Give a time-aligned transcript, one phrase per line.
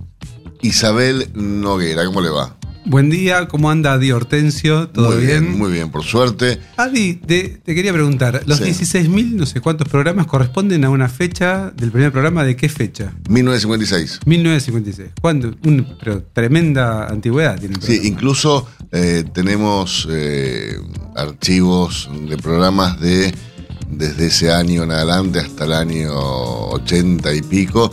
[0.61, 2.05] Isabel Noguera.
[2.05, 2.57] ¿Cómo le va?
[2.85, 4.89] Buen día, ¿cómo anda Adi Hortensio?
[4.89, 5.57] ¿Todo muy bien?
[5.57, 6.59] Muy bien, por suerte.
[6.77, 8.65] Adi, te, te quería preguntar, los Sí.
[8.65, 13.13] 16.000 no sé cuántos programas corresponden a una fecha del primer programa, ¿de qué fecha?
[13.29, 14.21] 1956.
[14.27, 15.11] 1956.
[15.21, 15.55] ¿Cuándo?
[15.65, 20.77] Un- pero tremenda antigüedad tiene el Sí, incluso eh, tenemos eh,
[21.15, 23.33] archivos de programas de
[23.89, 27.93] desde ese año en adelante hasta el año 80 y pico,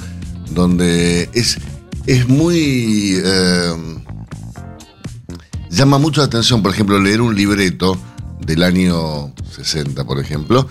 [0.51, 1.59] donde es,
[2.07, 3.19] es muy...
[3.23, 3.73] eh,
[5.70, 7.98] llama mucho la atención, por ejemplo, leer un libreto
[8.45, 10.67] del año 60, por ejemplo,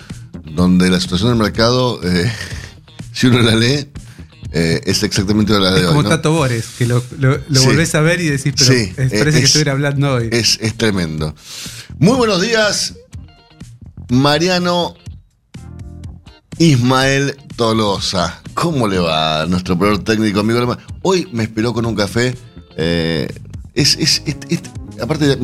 [0.53, 2.31] donde la situación del mercado, eh,
[3.13, 3.89] si uno la lee,
[4.53, 5.89] eh, es exactamente la de Es hoy.
[5.91, 6.09] como ¿no?
[6.09, 7.67] Tato Bores, que lo, lo- lo Sí.
[7.67, 10.29] volvés a ver y decís, pero Sí, es- eh, parece que es- estuviera hablando hoy.
[10.33, 11.35] Es, es tremendo.
[11.99, 12.95] Muy buenos días,
[14.09, 14.95] Mariano
[16.59, 18.41] Ismael Tolosa.
[18.55, 20.77] ¿Cómo le va nuestro operador técnico, amigo?
[21.03, 22.37] Hoy me esperó con un café.
[22.81, 23.29] eh,
[23.75, 24.61] es, es, es- es-
[25.01, 25.39] aparte,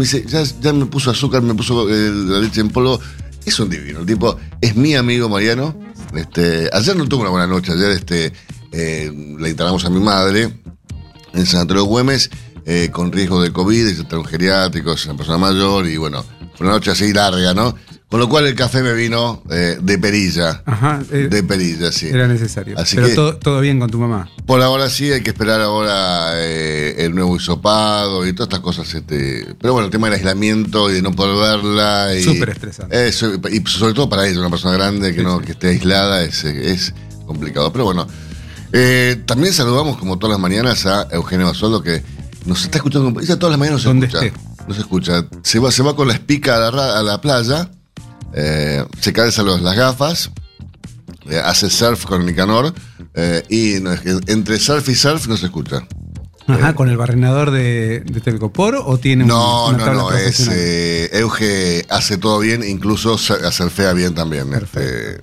[0.61, 3.01] ya, me puso azúcar, me puso eh, la leche en polvo.
[3.45, 4.01] Es un divino.
[4.01, 5.77] El tipo es mi amigo Mariano.
[6.15, 7.73] Este, ayer no tuve una buena noche.
[7.73, 8.33] Ayer este,
[8.73, 10.51] eh, le instalamos a mi madre
[11.35, 12.31] en Sanatorio Güemes
[12.67, 16.67] eh, con riesgo de COVID, es un geriátrico, es una persona mayor y bueno, fue
[16.67, 17.75] una noche así larga, ¿no?
[18.15, 20.63] Con lo cual el café me vino eh, de perilla.
[20.67, 22.07] Ajá, eh, De perilla, sí.
[22.07, 22.79] era necesario.
[22.79, 24.31] Así pero que- todo, todo bien con tu mamá.
[24.47, 28.95] Por ahora sí, hay que esperar ahora eh, el nuevo hisopado y todas estas cosas.
[28.95, 32.15] Este, pero bueno, el tema del aislamiento y de no poder verla.
[32.15, 33.09] Y, Súper estresante.
[33.09, 35.47] Eso, y sobre todo para ella, una persona grande que, Sí, no, sí.
[35.47, 36.95] que esté aislada, es, es
[37.27, 37.73] complicado.
[37.73, 38.07] Pero bueno,
[38.73, 42.01] eh, también saludamos como todas las mañanas a Eugenio Basualdo que
[42.47, 43.21] nos está escuchando.
[43.21, 44.25] Ella todas las mañanas nos escucha.
[44.25, 44.39] esté.
[44.69, 45.27] Nos escucha.
[45.43, 47.71] Se va, se va con la espica a la, a la playa,
[48.35, 50.31] eh, se calza los, las gafas,
[51.31, 52.75] eh, hace surf con Nicanor
[53.15, 53.93] eh, y no,
[54.27, 55.87] entre surf y surf no se escucha.
[56.47, 60.13] Ajá, con el barrenador de, de Telcopor o tiene un- No, una no, tabla no,
[60.13, 64.53] es eh, Euge hace todo bien, incluso surfea bien también.
[64.53, 65.21] Este,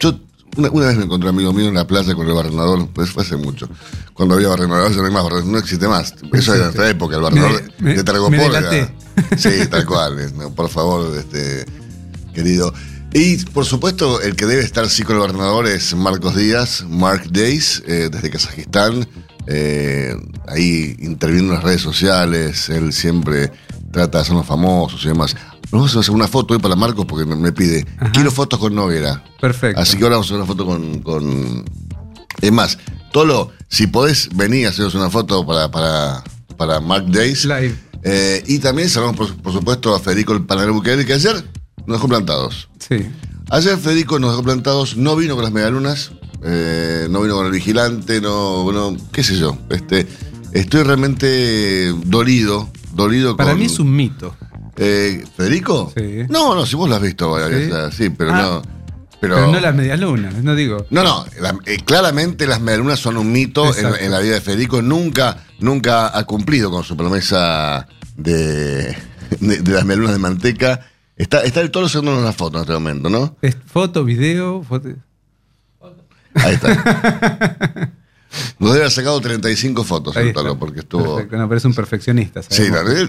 [0.00, 0.18] yo
[0.56, 3.10] una, una vez me encontré un amigo mío en la playa con el barrenador, pues
[3.10, 3.68] fue hace mucho.
[4.12, 6.14] Cuando había barrenador, ya no hay más barrenador, no existe más.
[6.32, 8.40] Eso era en nuestra época, el barrenador Me- de Targopor.
[8.52, 8.92] delaté.
[9.38, 10.18] Sí, tal cual.
[10.18, 11.64] eh, no, por favor, este,
[12.36, 12.72] querido.
[13.12, 17.24] Y por supuesto, el que debe estar sí con el barrenador es Marcos Díaz, Mark
[17.30, 19.08] Days, eh, desde Kazajistán.
[19.46, 20.14] eh,
[20.48, 23.50] ahí interviene en las redes sociales, él siempre
[23.90, 25.34] trata de hacernos famosos y demás.
[25.70, 27.86] Vamos a hacer una foto hoy para Marcos porque me, me pide.
[27.98, 28.12] Ajá.
[28.12, 29.24] Quiero fotos con Noguera.
[29.40, 29.80] Perfecto.
[29.80, 31.00] Así que ahora vamos a hacer una foto con.
[31.00, 31.64] con...
[32.40, 32.78] Es más,
[33.12, 36.22] Tolo, si podés venir a hacernos una foto para, para,
[36.58, 37.46] para Mark Days.
[37.46, 37.74] Live.
[38.02, 41.42] Eh, y también saludamos, por, por supuesto, a Federico el Panadero Bukele, que ayer
[41.86, 42.68] nos dejó plantados.
[42.78, 43.06] Sí.
[43.50, 47.52] Ayer Federico nos dejó plantados, no vino con las medialunas, eh, no vino con el
[47.52, 49.56] vigilante, no, bueno, qué sé yo.
[49.70, 50.06] Este,
[50.52, 53.60] estoy realmente dolido, dolido Para con.
[53.60, 54.34] mí es un mito.
[54.76, 55.92] Eh, ¿Federico?
[55.96, 56.24] Sí.
[56.28, 58.10] No, no, si vos lo has visto, varias Sí.
[58.10, 58.42] pero Ah.
[58.42, 58.62] no.
[59.18, 60.84] Pero, Pero no las medias lunas, no digo.
[60.90, 64.82] no, no, la- eh, claramente las medialunas son un mito en, la vida de Federico.
[64.82, 68.94] Nunca, nunca ha cumplido con su promesa de,
[69.40, 70.80] de, de las medialunas de manteca.
[71.16, 73.36] Está, está el toro haciéndonos una foto en este momento, ¿no?
[73.40, 74.90] Es foto, video, foto.
[76.34, 77.90] Ahí está.
[78.58, 81.16] Nos debe haber sacado 35 fotos el toro, porque estuvo.
[81.16, 82.42] Perfecto, no, pero es un perfeccionista.
[82.42, 82.64] Sí,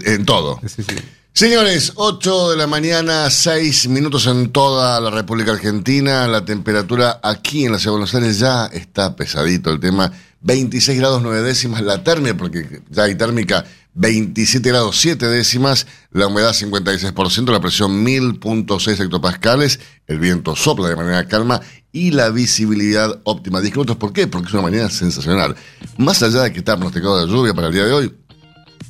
[0.06, 0.58] en todo.
[0.66, 0.96] Sí, sí.
[1.32, 6.26] Señores, 8 de la mañana, 6 minutos en toda la República Argentina.
[6.26, 10.10] La temperatura aquí en la ciudad de Buenos Aires ya está pesadito el tema.
[10.40, 13.64] 26 grados 9 décimas la térmica, porque ya hay térmica
[13.98, 20.96] 27 grados 7 décimas, la humedad 56%, la presión 1000.6 hectopascales, el viento sopla de
[20.96, 21.60] manera calma
[21.92, 23.60] y la visibilidad óptima.
[23.60, 24.26] 10 kilómetros, ¿por qué?
[24.26, 25.56] Porque es una mañana sensacional.
[25.96, 28.14] Más allá de que está pronosticado de lluvia para el día de hoy,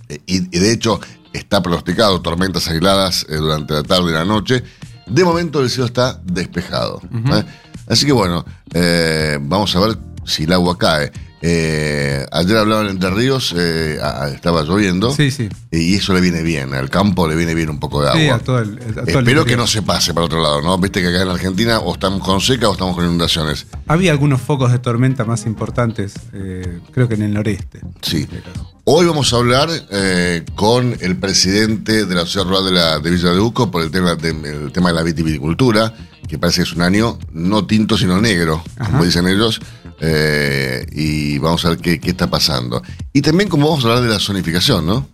[0.08, 1.00] eh, y, y de hecho
[1.32, 4.62] está pronosticado tormentas aisladas eh, durante la tarde y la noche,
[5.06, 7.00] de momento el cielo está despejado.
[7.32, 7.44] ¿eh?
[7.88, 8.44] Así que bueno,
[8.75, 11.11] eh, vamos a ver si el agua cae.
[11.40, 15.12] Eh, ayer hablaban Entre Ríos, eh, a- estaba lloviendo.
[15.12, 15.49] Sí, sí.
[15.70, 18.20] Y eso le viene bien, al campo le viene bien un poco de agua.
[18.20, 19.46] Sí, a todo el, a todo el Espero interior.
[19.46, 20.76] que no se pase para otro lado, ¿no?
[20.79, 23.67] Viste que acá en Argentina o estamos con seca o estamos con inundaciones.
[23.87, 27.81] Había algunos focos de tormenta más importantes, eh, creo que en el noreste.
[28.02, 28.17] Sí.
[28.31, 28.73] En este caso.
[28.90, 33.11] Hoy vamos a hablar eh, con el presidente de la Sociedad Rural de, la, de
[33.11, 35.93] Villa de Uco por el tema, de, el tema de la vitivinicultura,
[36.26, 39.05] que parece que es un año no tinto sino negro, como Ajá.
[39.05, 39.61] dicen ellos,
[40.00, 42.83] eh, y vamos a ver qué, qué está pasando.
[43.12, 45.09] Y también como vamos a hablar de la zonificación, ¿no?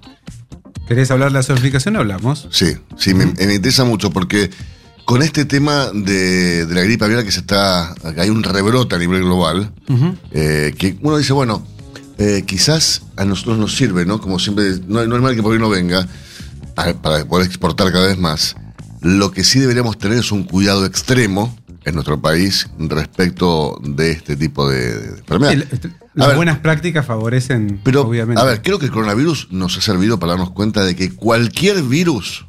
[0.86, 1.96] ¿Querés hablar de la zonificación?
[1.96, 2.48] Hablamos.
[2.50, 2.66] Sí,
[2.98, 4.50] sí, me, me interesa mucho porque
[5.06, 8.94] con este tema de, de la gripe aviar que se está, que hay un rebrote
[8.94, 9.72] a nivel global,
[10.32, 11.66] eh, que uno dice, bueno,
[12.18, 14.20] eh, quizás a nosotros nos sirve, ¿no?
[14.20, 16.06] Como siempre, no, no es mal que por ahí no venga,
[16.76, 18.54] a- para poder exportar cada vez más.
[19.00, 21.54] Lo que sí deberíamos tener es un cuidado extremo
[21.84, 25.52] en nuestro país respecto de este tipo de, de enfermedad.
[25.52, 26.36] El- este- las ver.
[26.36, 28.40] buenas prácticas favorecen, Pero, obviamente.
[28.40, 31.82] a ver, creo que el coronavirus nos ha servido para darnos cuenta de que cualquier
[31.82, 32.46] virus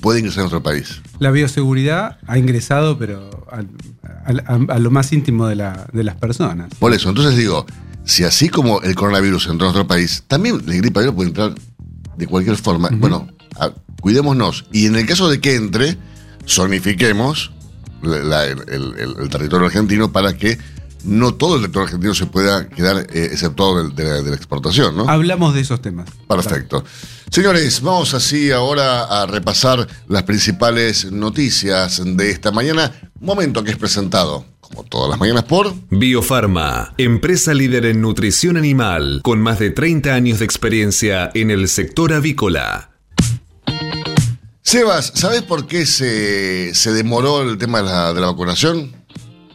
[0.00, 1.02] puede ingresar a nuestro país.
[1.18, 3.68] La bioseguridad ha ingresado, pero al-
[4.24, 6.70] al- a, a lo más íntimo de, la- de las personas.
[6.78, 7.66] Por eso, entonces digo,
[8.04, 11.54] si así como el coronavirus entró a nuestro país, también la gripe puede entrar
[12.16, 12.90] de cualquier forma.
[12.92, 13.26] Bueno,
[13.58, 14.66] a- cuidémonos.
[14.72, 15.98] Y en el caso de que entre,
[16.46, 17.52] zonifiquemos
[18.02, 20.58] la- el, el- el- el territorio argentino para que
[21.04, 24.36] no todo el territorio argentino se pueda quedar eh, exceptuado del- de, la, de la
[24.36, 25.08] exportación, ¿no?
[25.08, 26.08] Hablamos de esos temas.
[26.28, 26.84] Perfecto.
[27.30, 32.92] Señores, vamos así ahora a repasar las principales noticias de esta mañana.
[33.20, 35.72] Momento que es presentado, como todas las mañanas, por...
[35.90, 41.68] Biofarma, empresa líder en nutrición animal, con más de 30 años de experiencia en el
[41.68, 42.89] sector avícola.
[44.70, 48.92] Sebas, ¿sabes por qué se, se demoró el tema de la, de la vacunación?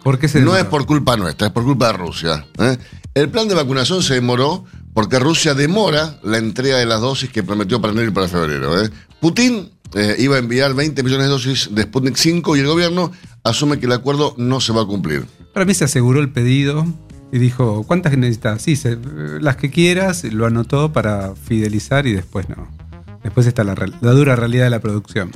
[0.03, 2.45] ¿Por qué se No es por culpa nuestra, es por culpa de Rusia.
[2.59, 2.77] ¿eh?
[3.13, 7.43] El plan de vacunación se demoró porque Rusia demora la entrega de las dosis que
[7.43, 8.83] prometió para enero y para febrero.
[8.83, 8.89] ¿eh?
[9.21, 13.13] Putin eh, iba a enviar 20 millones de dosis de Sputnik 5 y el gobierno
[13.45, 15.25] asume que el acuerdo no se va a cumplir.
[15.53, 16.85] Para mí se aseguró el pedido
[17.31, 18.61] y dijo, ¿cuántas necesitas?
[18.61, 18.97] Sí, se-
[19.39, 22.67] las que quieras, lo anotó para fidelizar y después no.
[23.25, 23.73] Después está la,
[24.13, 25.31] dura realidad de la producción.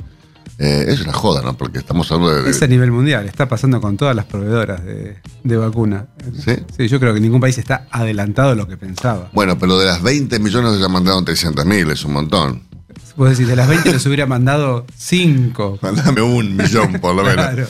[0.58, 1.56] Eh, es una joda, ¿no?
[1.56, 2.48] Porque estamos hablando de...
[2.48, 6.06] Es a nivel mundial, está pasando con todas las proveedoras de, de vacuna.
[6.38, 6.86] ¿Sí?
[6.86, 9.28] yo creo que ningún país está adelantado a lo que pensaba.
[9.32, 12.62] Bueno, pero de las 20 millones ya mandaron 300 mil, es un montón.
[13.16, 15.78] Vos decís, de las 20 les hubiera mandado 5.
[15.82, 17.44] Mandame un millón, por lo menos.
[17.44, 17.66] Claro.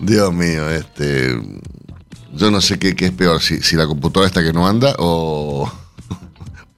[0.00, 1.40] Dios mío, este.
[2.34, 4.96] Yo no sé qué, qué es peor, si, si la computadora esta que no anda
[4.98, 5.70] o,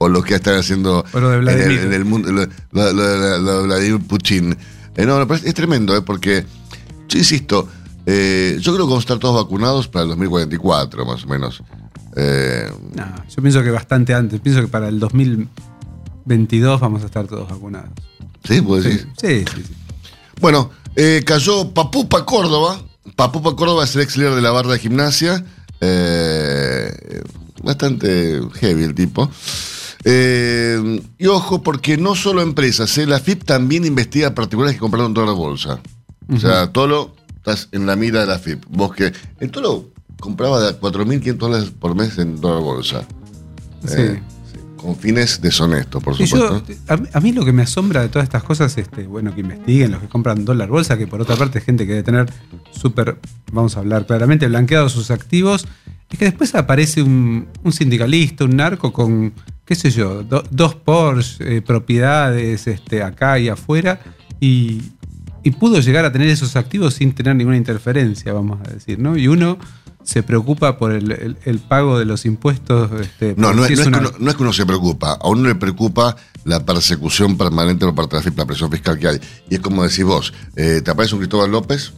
[0.03, 1.79] o lo que están haciendo en, el, Vladimir.
[1.81, 4.57] en el mundo, lo, lo- lo- lo de Vladimir Putin.
[4.95, 6.43] Eh, no, es, tremendo, eh, porque
[7.07, 7.67] yo insisto,
[8.07, 11.61] eh, yo creo que vamos a estar todos vacunados para el 2044, más o menos.
[12.15, 14.39] Eh, No, yo pienso que bastante antes.
[14.41, 17.89] Pienso que para el 2022 vamos a estar todos vacunados.
[18.43, 18.59] ¿Sí?
[18.61, 19.07] ¿Puedo Sí, decir?
[19.21, 19.63] sí, sí.
[19.67, 19.73] sí.
[20.41, 22.81] Bueno, eh, cayó Papupa Córdoba.
[23.15, 25.45] Papupa Córdoba es el ex líder de la barra de gimnasia.
[25.79, 27.21] Eh,
[27.63, 29.29] bastante heavy el tipo.
[30.03, 35.13] Eh, y ojo, porque no solo empresas, eh, la FIP también investiga particulares que compraron
[35.13, 35.79] dólar bolsa.
[36.33, 38.63] O sea, Tolo, estás en la mira de la FIP.
[38.69, 39.11] Vos que.
[39.39, 39.89] El Tolo
[40.19, 43.01] compraba de 4.500 dólares por mes en dólar bolsa.
[43.85, 43.95] Sí.
[43.97, 44.21] Eh,
[44.77, 46.63] con fines deshonestos, por supuesto.
[46.67, 49.35] yo, a, mí- a mí lo que me asombra de todas estas cosas, este, bueno,
[49.35, 52.03] que investiguen los que compran dólar bolsa, que por otra parte es gente que debe
[52.03, 52.33] tener
[52.71, 53.19] súper,
[53.51, 55.67] vamos a hablar claramente, blanqueados sus activos,
[56.09, 59.33] es que después aparece un, un sindicalista, un narco con,
[59.71, 64.01] qué sé yo, do- dos Porsche, eh, propiedades este, acá y afuera,
[64.41, 64.81] y,
[65.43, 69.15] y pudo llegar a tener esos activos sin tener ninguna interferencia, vamos a decir, ¿no?
[69.15, 69.57] Y uno
[70.03, 72.91] se preocupa por el, el- el pago de los impuestos.
[72.99, 74.65] Este, No, no si es, no, es una- que uno, no es que uno se
[74.65, 79.07] preocupa, a uno le preocupa la persecución permanente por parte de la presión fiscal que
[79.07, 79.21] hay.
[79.49, 81.93] Y es como decís vos, eh, te aparece un Cristóbal López,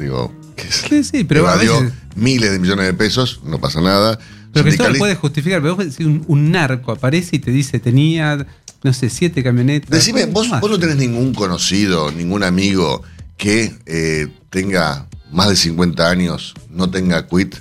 [0.00, 3.80] digo, que Sí, sí, pero a evadió veces- miles de millones de pesos, no pasa
[3.80, 4.18] nada.
[4.52, 5.62] Pero que eso lo puede justificar.
[5.62, 8.46] Pero vos decís, un, un narco aparece y te dice, tenía,
[8.82, 9.88] no sé, siete camionetas.
[9.90, 13.02] Decime, vos, vos no tenés ningún conocido, ningún amigo
[13.38, 17.54] que eh, tenga más de 50 años, no tenga quit,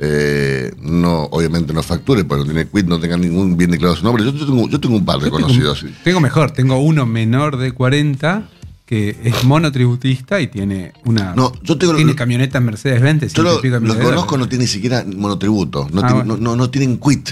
[0.00, 4.04] eh, no, obviamente no facture, porque no tiene quit, no tenga ningún bien declarado su
[4.04, 4.24] nombre.
[4.24, 5.84] Yo, yo tengo, yo tengo un par de Yo tengo- conocidos.
[6.02, 8.48] Tengo, mejor, tengo uno menor de 40
[8.92, 11.34] que es monotributista y tiene una.
[11.34, 13.32] No, yo tengo- tiene camionetas Mercedes-Benz.
[13.32, 13.58] Yo lo,
[13.98, 16.36] conozco, no tiene ni siquiera monotributo, no, Ah, tiene- bueno.
[16.36, 17.30] no, no- no tienen quit.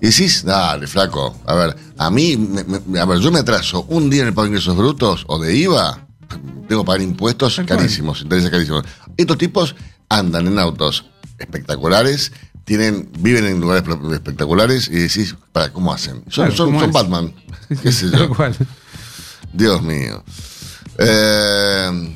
[0.00, 3.84] Y decís, dale, flaco, a ver, a mí, me- me- a ver, yo me atraso
[3.88, 6.08] un día en el pago de ingresos brutos o de IVA,
[6.68, 8.82] tengo que pagar impuestos carísimos, intereses carísimos.
[9.16, 9.76] Estos tipos
[10.08, 11.04] andan en autos
[11.38, 12.32] espectaculares,
[12.64, 16.24] tienen, viven en lugares espectaculares y decís, para, ¿cómo hacen?
[16.28, 16.94] Son, Claro, son, ¿cómo son es?
[16.94, 17.32] Batman,
[17.68, 18.34] Sí, sí, qué sé tal yo.
[18.34, 18.56] cual.
[19.52, 20.24] Dios mío.
[20.98, 22.14] Eh,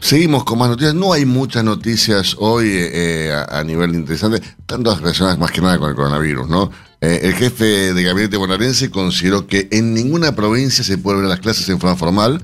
[0.00, 0.94] seguimos con más noticias.
[0.94, 5.90] No hay muchas noticias hoy eh, a, nivel interesante, tanto relacionadas más que nada con
[5.90, 6.70] el coronavirus, ¿no?
[7.00, 11.40] Eh, el jefe de gabinete bonaerense consideró que en ninguna provincia se puede ver las
[11.40, 12.42] clases en forma formal.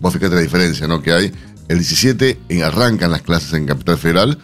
[0.00, 1.02] Vos fíjate la diferencia, ¿no?
[1.02, 1.32] Que hay.
[1.68, 4.38] El 17 en- arrancan las clases en Capital Federal,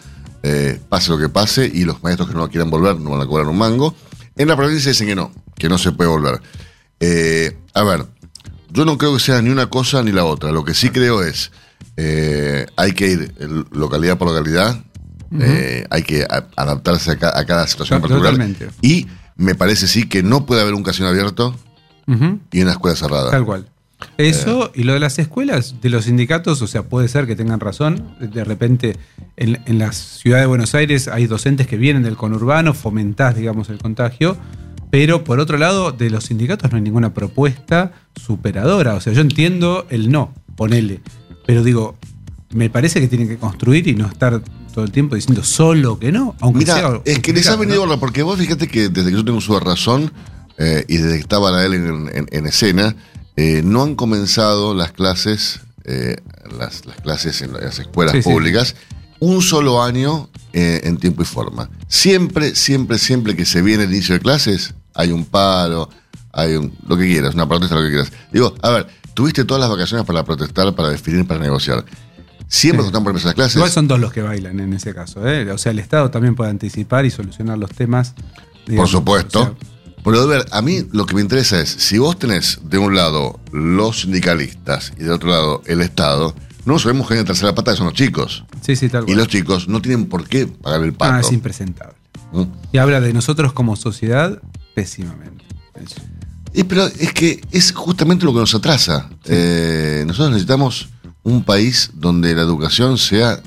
[0.89, 3.49] pase lo que pase, y los maestros que no quieran volver no van a cobrar
[3.49, 3.95] un mango.
[4.37, 6.41] En la provincia dicen que no, que no se puede volver.
[7.75, 8.07] A ver,
[8.73, 10.53] yo no creo que sea ni una cosa ni la otra.
[10.53, 11.51] Lo que sí creo es,
[11.97, 13.35] eh, hay que ir
[13.73, 14.83] localidad por localidad,
[15.41, 18.33] eh, hay que a- adaptarse a, ca- a cada situación particular.
[18.33, 18.69] totalmente.
[18.83, 19.07] Y
[19.37, 21.55] me parece sí que no puede haber un casino abierto
[22.53, 23.31] y una escuela cerrada.
[23.31, 23.67] Tal cual.
[24.19, 27.61] Eso y lo de las escuelas, de los sindicatos, o sea, puede ser que tengan
[27.61, 28.15] razón.
[28.21, 28.97] De repente,
[29.37, 33.71] en, en la ciudad de Buenos Aires hay docentes que vienen del conurbano, fomentás, digamos,
[33.71, 34.37] el contagio.
[34.99, 38.95] Pero por otro lado, de los sindicatos no hay ninguna propuesta superadora.
[38.95, 41.03] O sea, yo entiendo el no, ponele.
[41.45, 41.99] Pero digo,
[42.55, 44.41] me parece que tienen que construir y no estar
[44.73, 46.35] todo el tiempo diciendo solo que no.
[46.41, 48.01] Aunque Mira, sea es que les ha venido, ¿no?
[48.01, 50.11] porque vos fíjate que desde que yo tengo su razón
[50.57, 52.97] eh, y desde que estaba la él en, en- en escena,
[53.37, 56.17] eh, no han comenzado las clases, eh,
[56.59, 58.31] las, las clases en las escuelas Sí, sí.
[58.31, 58.75] públicas,
[59.21, 61.69] un solo año en tiempo y forma.
[61.87, 65.89] Siempre, siempre, siempre que se viene el inicio de clases, hay un paro,
[66.33, 68.13] hay un, lo que quieras, una protesta, lo que quieras.
[68.33, 71.85] Digo, a ver, tuviste todas las vacaciones para protestar, para definir, para negociar.
[72.49, 72.89] Siempre Sí.
[72.89, 73.57] están por las clases.
[73.57, 75.27] Igual son dos los que bailan en ese caso.
[75.29, 75.51] ¿eh?
[75.51, 78.13] O sea, el Estado también puede anticipar y solucionar los temas.
[78.15, 79.41] Por digamos, supuesto.
[79.41, 79.55] o sea,
[80.05, 82.95] Pero, a ver, a mí lo que me interesa es, si vos tenés de un
[82.95, 86.35] lado los sindicalistas y del otro lado el Estado,
[86.65, 88.45] no sabemos que hay una tercera pata que son los chicos.
[88.61, 89.17] sí, sí, tal Y cual.
[89.19, 91.27] los chicos no tienen por qué pagar el Ah, pato.
[91.27, 91.95] es impresentable.
[92.33, 92.43] ¿Mm?
[92.73, 94.41] Y habla de nosotros como sociedad
[94.77, 95.45] pésimamente.
[96.53, 99.11] Y, pero es que es justamente lo que nos atrasa.
[99.25, 100.89] Eh, nosotros necesitamos
[101.23, 103.43] un país donde la educación sea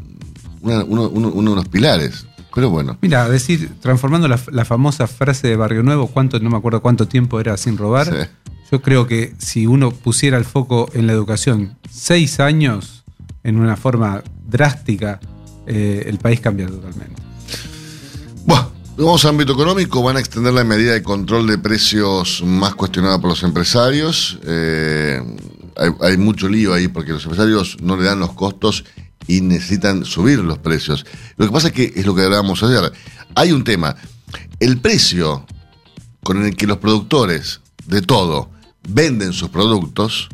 [0.61, 2.25] una- uno, uno- uno de los pilares.
[2.53, 6.57] Pero bueno, Mira, decir, transformando la, la famosa frase de Barrio Nuevo, cuánto, no me
[6.57, 8.07] acuerdo cuánto tiempo era sin robar.
[8.07, 8.51] Sí.
[8.71, 13.03] Yo creo que si uno pusiera el foco en la educación seis años
[13.43, 15.19] en una forma drástica,
[15.67, 17.21] eh, el país cambia totalmente.
[18.45, 18.71] Bueno,
[19.05, 20.03] vamos al ámbito económico.
[20.03, 24.39] Van a extender la medida de control de precios más cuestionada por los empresarios.
[24.43, 25.21] Eh,
[25.77, 28.85] hay, hay mucho lío ahí porque los empresarios no le dan los costos
[29.27, 31.05] y necesitan subir los precios.
[31.37, 32.91] Lo que pasa es que es lo que hablábamos ayer.
[33.35, 33.95] Hay un tema.
[34.59, 35.45] El precio
[36.23, 38.49] con el que los productores de todo
[38.87, 40.29] venden sus productos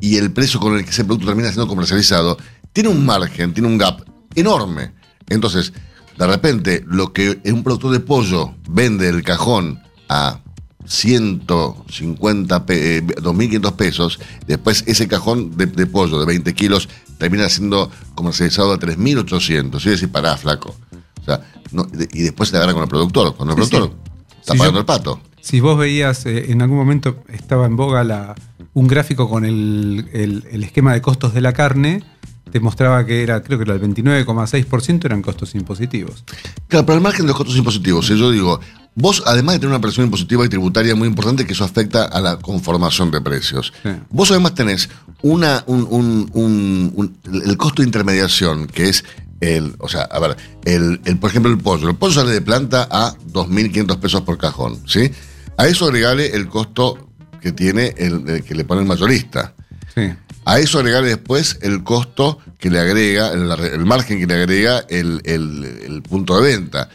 [0.00, 2.36] y el precio con el que ese producto termina siendo comercializado
[2.72, 4.02] tiene un margen, tiene un gap
[4.34, 4.92] enorme.
[5.28, 5.72] Entonces,
[6.20, 10.40] de repente, lo que un productor de pollo vende el cajón a
[10.86, 17.48] 150, pe- eh, 2.500 pesos, después ese cajón de, de pollo de 20 kilos termina
[17.48, 19.84] siendo comercializado a 3.800.
[19.86, 20.74] Y decir, pará, flaco.
[21.20, 21.40] O sea,
[21.72, 23.34] no- y después se agarra con el productor.
[23.36, 23.98] Cuando el Sí, productor
[24.28, 24.32] sí.
[24.40, 25.20] está Si pagando yo- el pato.
[25.42, 28.34] Si vos veías, eh, en algún momento estaba en boga la,
[28.74, 32.02] un gráfico con el, el- el esquema de costos de la carne,
[32.50, 36.24] te mostraba que era, creo que era el 29,6% eran costos impositivos.
[36.68, 38.60] Claro, pero al margen de los costos impositivos, yo digo,
[38.94, 42.20] vos además de tener una presión impositiva y tributaria muy importante, que eso afecta a
[42.20, 43.90] la conformación de precios, Sí.
[44.10, 44.88] vos además tenés
[45.22, 49.04] una, un, un- un- un- el costo de intermediación, que es
[49.40, 51.88] el, o sea, a ver, el, el, por ejemplo, el pollo.
[51.88, 55.10] El pollo sale de planta a 2.500 pesos por cajón, ¿sí?
[55.56, 57.08] A eso agregale el costo
[57.40, 59.54] que tiene el, el que le pone el mayorista.
[59.94, 60.02] Sí.
[60.50, 64.80] A eso agregarle después el costo que le agrega, el, el margen que le agrega
[64.88, 66.88] el, el- el punto de venta.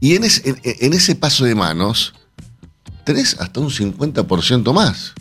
[0.00, 2.14] Y en ese, en, en ese paso de manos
[3.04, 5.12] tenés hasta un 50% más.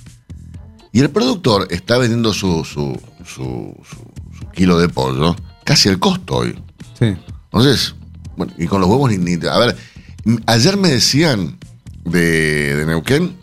[0.93, 4.05] Y el productor está vendiendo su, su, su- su-
[4.37, 6.55] su kilo de pollo casi el costo hoy.
[6.97, 7.13] Sí.
[7.51, 7.95] Entonces,
[8.37, 9.75] bueno, y con los huevos ni, ni- A ver,
[10.45, 11.57] ayer me decían
[12.05, 13.35] de, de Neuquén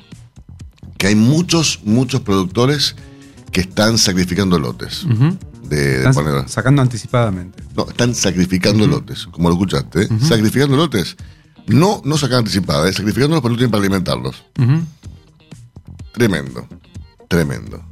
[0.97, 2.95] que hay muchos, muchos productores
[3.52, 5.06] que están sacrificando lotes.
[5.62, 6.04] De, de
[6.40, 7.62] Están sacando anticipadamente.
[7.76, 10.02] No, están sacrificando lotes, como lo escuchaste.
[10.02, 10.09] ¿eh?
[10.21, 11.16] Sacrificando lotes.
[11.66, 14.44] No, no sacar anticipada, es sacrificándolos no tienen para alimentarlos.
[16.12, 16.66] Tremendo,
[17.28, 17.82] tremendo.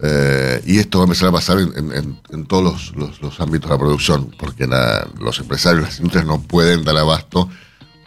[0.00, 3.68] Eh, y esto va a empezar a pasar en, en- todos los, los- los ámbitos
[3.70, 7.48] de la producción, porque la- los empresarios, las industrias no pueden dar abasto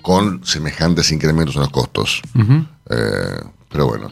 [0.01, 2.21] con semejantes incrementos en los costos.
[2.89, 4.12] Eh, pero bueno.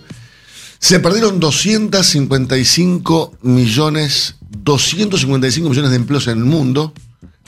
[0.85, 6.93] Se perdieron 255 millones, 255 millones de empleos en el mundo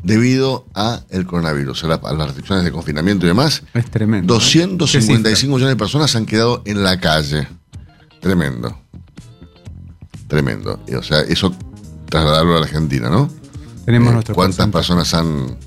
[0.01, 3.61] debido a el coronavirus, a, la- a las restricciones de confinamiento y demás.
[3.75, 4.23] Es tremendo.
[4.33, 4.37] ¿eh?
[4.39, 7.47] Qué 255 millones de personas han quedado en la calle.
[8.21, 8.75] Tremendo.
[10.27, 10.79] Tremendo.
[10.87, 11.53] Y, o sea, eso
[12.09, 13.29] trasladarlo a la Argentina, ¿no?
[13.85, 15.57] Tenemos Eh, nuestro ¿Cuántas personas han,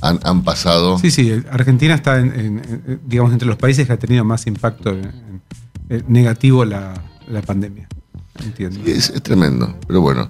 [0.00, 0.98] han, han pasado?
[0.98, 4.48] Sí, sí, Argentina está, en, en- en- digamos, entre los países que ha tenido más
[4.48, 5.22] impacto en
[6.08, 6.94] negativo la,
[7.28, 7.88] la pandemia.
[8.42, 8.80] Entiendo.
[8.84, 10.28] Es, es tremendo, pero bueno.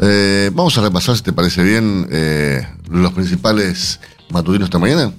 [0.00, 5.12] Eh, vamos a repasar, si te parece bien, eh, los principales matutinos esta mañana.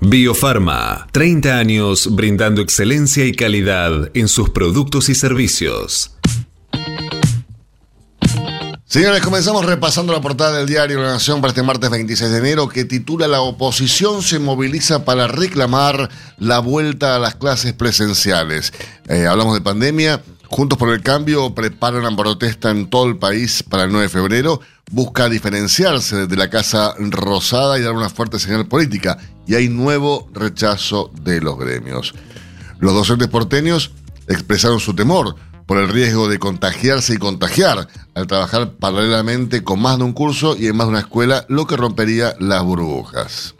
[0.00, 6.16] Biofarma, 30 años brindando excelencia y calidad en sus productos y servicios.
[8.92, 12.68] Señores, comenzamos repasando la portada del diario La Nación para este martes 26 de enero
[12.68, 18.74] que titula La oposición se moviliza para reclamar la vuelta a las clases presenciales.
[19.08, 20.22] Eh, hablamos de pandemia.
[20.46, 24.10] Juntos por el Cambio prepara una protesta en todo el país para el 9 de
[24.10, 24.60] febrero.
[24.90, 29.16] Busca diferenciarse de la Casa Rosada y dar una fuerte señal política.
[29.46, 32.12] Y hay nuevo rechazo de los gremios.
[32.78, 33.92] Los docentes porteños
[34.28, 35.34] expresaron su temor
[35.66, 40.56] por el riesgo de contagiarse y contagiar al trabajar paralelamente con más de un curso
[40.56, 43.54] y en más de una escuela, lo que rompería las burbujas.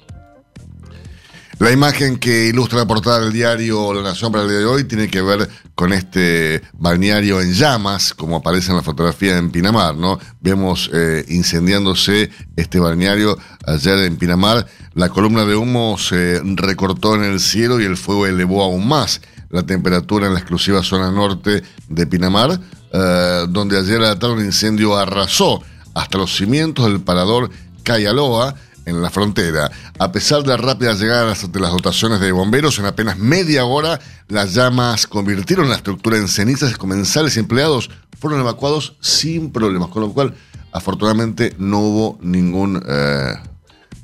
[1.62, 4.82] La imagen que ilustra la portada del diario La Nación para el día de hoy
[4.82, 9.94] tiene que ver con este balneario en llamas, como aparece en la fotografía en Pinamar,
[9.94, 10.18] ¿no?
[10.40, 14.66] Vemos eh, incendiándose este balneario ayer en Pinamar.
[14.94, 19.20] La columna de humo se recortó en el cielo y el fuego elevó aún más
[19.52, 22.58] la temperatura en la exclusiva zona norte de Pinamar,
[22.92, 25.62] eh, donde ayer a la un incendio arrasó
[25.94, 27.50] hasta los cimientos del parador
[27.84, 29.70] Cayaloa, en la frontera.
[29.98, 34.00] A pesar de la rápida llegada de las- dotaciones de bomberos, en apenas media hora
[34.28, 40.12] las llamas convirtieron la estructura en cenizas comensales empleados fueron evacuados sin problemas, con lo
[40.12, 40.34] cual
[40.72, 43.34] afortunadamente no hubo ningún, eh,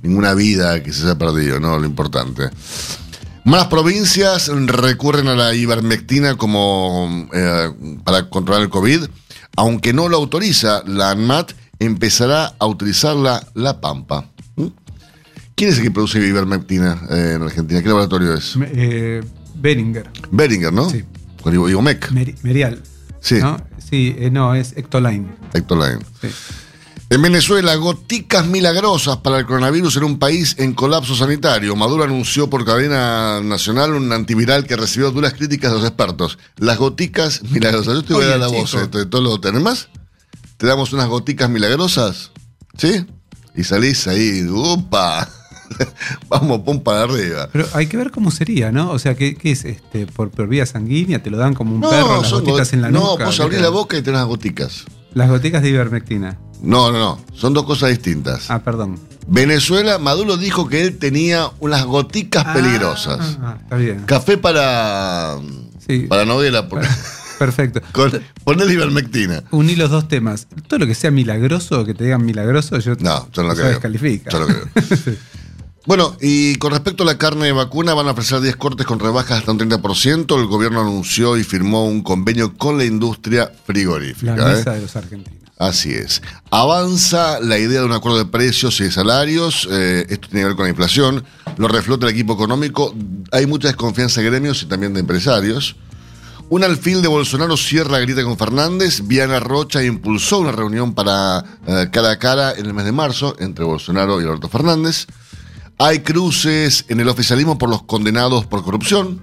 [0.02, 1.78] ninguna vida que se haya perdido, ¿no?
[1.78, 2.50] Lo importante.
[3.44, 7.70] Más provincias recurren a la ivermectina como eh,
[8.04, 9.04] para controlar el COVID,
[9.56, 14.26] aunque no lo autoriza la ANMAT, empezará a utilizarla la Pampa.
[14.56, 14.66] ¿Mm?
[15.54, 17.80] ¿Quién es el que produce ivermectina eh, en Argentina?
[17.82, 18.54] ¿Qué laboratorio es?
[18.60, 19.22] Eh,
[19.54, 20.90] Beringer, Beringer, ¿no?
[20.90, 21.04] Sí.
[21.42, 21.54] Con.
[21.54, 22.82] Meri- Merial.
[23.20, 23.56] Sí, ¿no?
[23.90, 25.26] Sí, eh, no, es Ectoline.
[25.54, 26.04] Héctor Lane.
[26.20, 26.28] Sí.
[27.10, 31.74] En Venezuela, goticas milagrosas para el coronavirus en un país en colapso sanitario.
[31.74, 36.38] Maduro anunció por cadena nacional un antiviral que recibió duras críticas de los expertos.
[36.58, 37.94] Las goticas milagrosas.
[37.94, 38.60] Yo te voy a dar la chico.
[38.60, 39.88] voz eh, de todo lo tenés más.
[40.58, 42.30] Te damos unas goticas milagrosas,
[42.76, 43.06] ¿sí?
[43.56, 45.26] Y salís ahí, ¡upa!
[46.28, 47.48] Vamos, pum para arriba.
[47.52, 48.90] Pero hay que ver cómo sería, ¿no?
[48.90, 49.64] O sea, ¿qué, qué es?
[49.64, 51.22] este por, por vía sanguínea?
[51.22, 53.24] ¿Te lo dan como un perro, las gotitas go- en la no, nuca?
[53.26, 54.84] vos ¿Qué abrís te la boca y tenés las goticas.
[55.18, 56.38] Las goticas de ivermectina.
[56.62, 57.20] No, no, no.
[57.34, 58.48] Son dos cosas distintas.
[58.52, 59.00] Ah, perdón.
[59.26, 63.36] Venezuela, Maduro dijo que él tenía unas goticas peligrosas.
[63.42, 64.04] Ah, está bien.
[64.06, 65.36] Café para.
[65.84, 66.06] Sí.
[66.08, 66.68] Para novela.
[66.68, 66.82] por-
[67.40, 67.80] Perfecto.
[67.90, 68.12] con,
[68.70, 69.42] ivermectina.
[69.50, 70.46] Uní los dos temas.
[70.68, 73.66] Todo lo que sea milagroso, que te digan milagroso, yo No, yo no lo creo.
[73.70, 74.30] descalifica.
[74.30, 74.68] Yo no creo.
[75.88, 78.98] Bueno, y con respecto a la carne de vacuna, van a ofrecer 10 cortes con
[78.98, 80.38] rebajas hasta un 30%.
[80.38, 84.36] El gobierno anunció y firmó un convenio con la industria frigorífica.
[84.36, 84.56] La ¿eh?
[84.56, 85.40] mesa de los argentinos.
[85.56, 86.20] Así es.
[86.50, 89.66] Avanza la idea de un acuerdo de precios y de salarios.
[89.70, 91.24] eh, esto tiene que ver con la inflación.
[91.56, 92.94] Lo reflota el equipo económico.
[93.32, 95.76] Hay mucha desconfianza de gremios y también de empresarios.
[96.50, 99.00] Un alfil de Bolsonaro cierra grita con Fernández.
[99.06, 103.34] Viana Rocha impulsó una reunión para eh, cara a cara en el mes de marzo
[103.38, 105.06] entre Bolsonaro y Alberto Fernández.
[105.78, 109.20] Hay cruces en el oficialismo por los condenados por corrupción.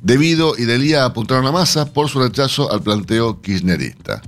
[0.00, 4.22] Debido y Delía apuntaron a Massa por su rechazo al planteo kirchnerista.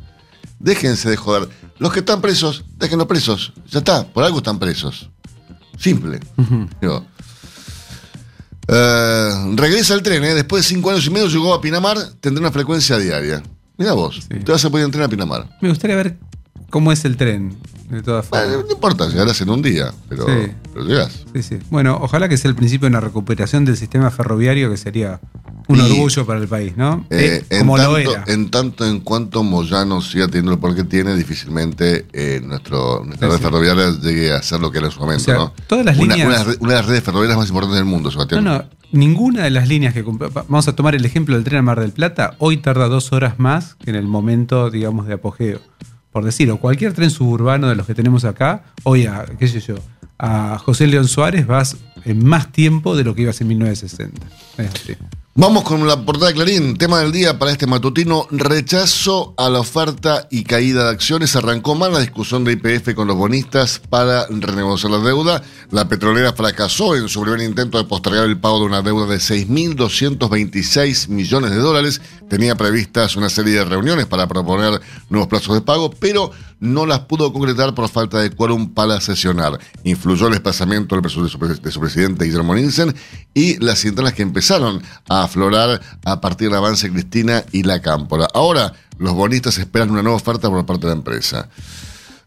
[0.58, 1.48] Déjense de joder.
[1.78, 3.52] Los que están presos, déjenlos presos.
[3.70, 5.10] Ya está, por algo están presos.
[5.78, 6.20] Simple.
[6.80, 7.04] Digo,
[8.68, 10.34] eh, regresa el tren, ¿eh?
[10.34, 13.42] después de cinco años y medio llegó a Pinamar, tendrá una frecuencia diaria.
[13.78, 14.38] Mira vos, Sí.
[14.44, 15.48] te vas a poder entrenar a Pinamar.
[15.62, 16.18] Me gustaría ver
[16.70, 17.56] cómo es el tren,
[17.90, 18.48] de todas formas.
[18.48, 20.52] Bueno, no importa, llegarás en un día, pero, Sí.
[20.72, 21.08] pero.
[21.34, 21.58] Sí, sí.
[21.70, 25.20] Bueno, ojalá que sea el principio de una recuperación del sistema ferroviario que sería
[25.68, 27.04] un Y- orgullo para el país, ¿no?
[27.10, 28.24] Eh, Eh, como tanto, lo era.
[28.26, 33.28] en tanto en cuanto Moyano siga teniendo el poder que tiene, difícilmente eh, nuestro, nuestra
[33.28, 33.44] Sí, red sí.
[33.44, 35.22] ferroviaria llegue a ser lo que era en su momento.
[35.22, 35.52] O sea, ¿no?
[35.66, 38.44] todas las una, líneas- Una, de las redes ferroviarias más importantes del mundo, No, Sebastián.
[38.44, 41.78] no, ninguna de las líneas que Vamos a tomar el ejemplo del tren a Mar
[41.80, 42.34] del Plata.
[42.38, 45.60] Hoy tarda dos horas más que en el momento, digamos, de apogeo.
[46.12, 49.76] Por decirlo, cualquier tren suburbano de los que tenemos acá, hoy a, qué sé yo,
[50.18, 54.26] a José León Suárez vas en más tiempo de lo que ibas en 1960.
[54.58, 54.96] Es.
[55.36, 56.76] Vamos con la portada de Clarín.
[56.76, 61.36] Tema del día para este matutino: rechazo a la oferta y caída de acciones.
[61.36, 65.40] Arrancó mal la discusión de IPF con los bonistas para renegociar la deuda.
[65.70, 69.18] La petrolera fracasó en su primer intento de postergar el pago de una deuda de
[69.18, 72.02] 6.226 millones de dólares.
[72.28, 77.00] Tenía previstas una serie de reuniones para proponer nuevos plazos de pago, pero no las
[77.00, 79.58] pudo concretar por falta de quórum para sesionar.
[79.84, 82.94] Influyó el desplazamiento de su presidente Guillermo Nielsen
[83.32, 88.26] y las internas que empezaron a aflorar a partir del avance Cristina y la Cámpora.
[88.34, 91.48] Ahora, los bonistas esperan una nueva oferta por parte de la empresa.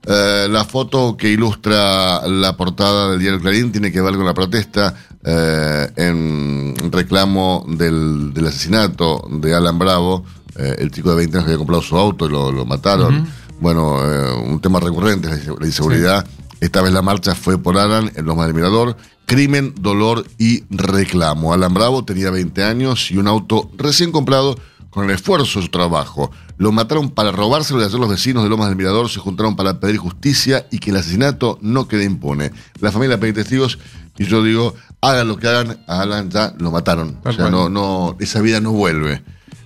[0.05, 4.33] Eh, la foto que ilustra la portada del diario Clarín tiene que ver con la
[4.33, 10.25] protesta eh, en reclamo del, del asesinato de Alan Bravo,
[10.57, 13.27] eh, el chico de 20 años que había comprado su auto y lo, lo mataron.
[13.59, 13.97] Bueno,
[14.45, 16.27] un tema recurrente es la, la inseguridad.
[16.59, 18.97] Esta vez la marcha fue por Alan en Loma del Mirador.
[19.25, 21.53] Crimen, dolor y reclamo.
[21.53, 24.55] Alan Bravo tenía 20 años y un auto recién comprado
[24.89, 26.31] con el esfuerzo de su trabajo.
[26.57, 29.79] Lo mataron para robárselo y ayer los vecinos de Lomas del Mirador se juntaron para
[29.79, 32.51] pedir justicia y que el asesinato no quede impune.
[32.79, 33.79] La familia pide testigos
[34.17, 37.19] y yo digo, hagan lo que hagan, a Alan ya lo mataron.
[37.21, 39.23] Tal o sea, no, no, esa vida no vuelve.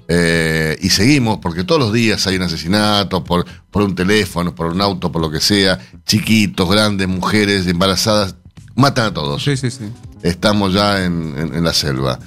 [0.07, 4.67] Eh, y seguimos, porque todos los días hay un asesinato por, por un teléfono, por
[4.67, 5.79] un auto, por lo que sea.
[6.05, 8.35] Chiquitos, grandes, mujeres, embarazadas.
[8.77, 9.85] Matan a todos Sí, sí, sí.
[10.23, 12.19] estamos ya en, en- en la selva.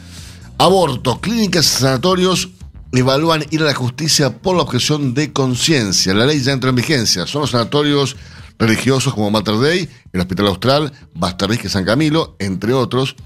[0.59, 2.51] Aborto, clínicas y sanatorios
[2.93, 6.13] evalúan ir a la justicia por la objeción de conciencia.
[6.13, 7.27] La ley ya entró en vigencia.
[7.27, 8.17] Son los sanatorios
[8.59, 13.17] religiosos como Mater Dei, el Hospital Austral, Bastarrique San Camilo, entre otros.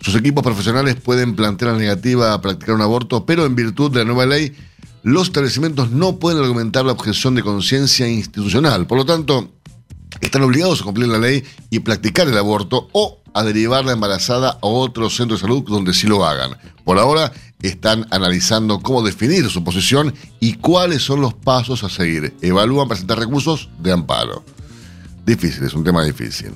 [0.00, 4.00] Sus equipos profesionales pueden plantear la negativa a practicar un aborto, pero en virtud de
[4.00, 4.54] la nueva ley,
[5.02, 8.86] los establecimientos no pueden argumentar la objeción de conciencia institucional.
[8.86, 9.50] Por lo tanto,
[10.24, 14.58] están obligados a cumplir la ley y practicar el aborto o a derivar la embarazada
[14.60, 16.56] a otro centro de salud donde sí lo hagan.
[16.84, 17.32] Por ahora
[17.62, 22.34] están analizando cómo definir su posición y cuáles son los pasos a seguir.
[22.40, 24.44] Evalúan presentar recursos de amparo.
[25.24, 26.52] Difícil, es un tema difícil.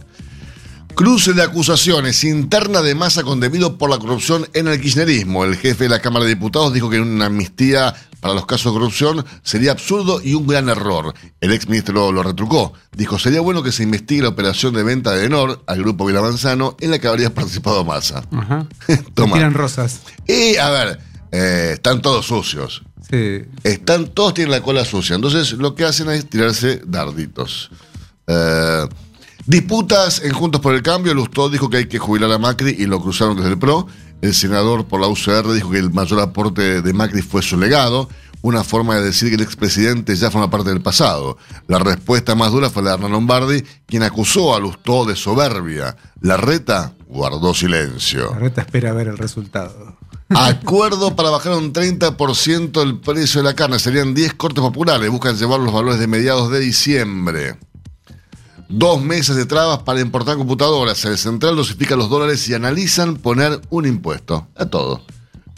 [0.95, 5.45] Cruce de acusaciones interna de masa con debido por la corrupción en el kirchnerismo.
[5.45, 8.79] El jefe de la Cámara de Diputados dijo que una amnistía para los casos de
[8.79, 11.15] corrupción sería absurdo y un gran error.
[11.41, 12.73] El exministro lo retrucó.
[12.97, 16.77] Dijo, sería bueno que se investigue la operación de venta de Enor al grupo Vilamanzano
[16.81, 18.25] en la que habría participado Massa.
[18.33, 18.67] Ajá.
[19.15, 19.35] Toma.
[19.35, 20.01] Tiran rosas.
[20.27, 21.01] Y, a ver,
[21.33, 22.83] eh, están todos sucios.
[23.11, 23.43] Sí.
[23.63, 25.15] Están, todos tienen la cola sucia.
[25.17, 27.71] Entonces lo que hacen es tirarse darditos.
[28.27, 28.87] Eh,
[29.47, 31.15] disputas en Juntos por el Cambio.
[31.15, 33.87] Lustó dijo que hay que jubilar a Macri y lo cruzaron desde el PRO.
[34.21, 38.09] El senador por la UCR dijo que el mayor aporte de Macri fue su legado.
[38.41, 41.39] Una forma de decir que el expresidente ya forma parte del pasado.
[41.67, 45.97] La respuesta más dura fue la de Hernán Lombardi, quien acusó a Lustó de soberbia.
[46.21, 48.31] La reta guardó silencio.
[48.33, 49.97] La reta espera ver el resultado.
[50.29, 53.79] Acuerdo para bajar un 30% el precio de la carne.
[53.79, 55.11] Serían 10 cortes populares.
[55.11, 57.57] Buscan llevar los valores de mediados de diciembre.
[58.69, 61.03] Dos meses de trabas para importar computadoras.
[61.07, 64.47] El central dosifica los dólares y analizan poner un impuesto.
[64.57, 65.03] A todo.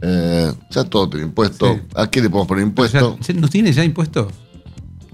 [0.02, 1.74] Eh, ya todo tiene impuesto.
[1.74, 1.80] Sí.
[1.96, 3.18] ¿A qué le podemos poner impuesto?
[3.20, 4.30] Ya- ¿No tiene ya impuesto?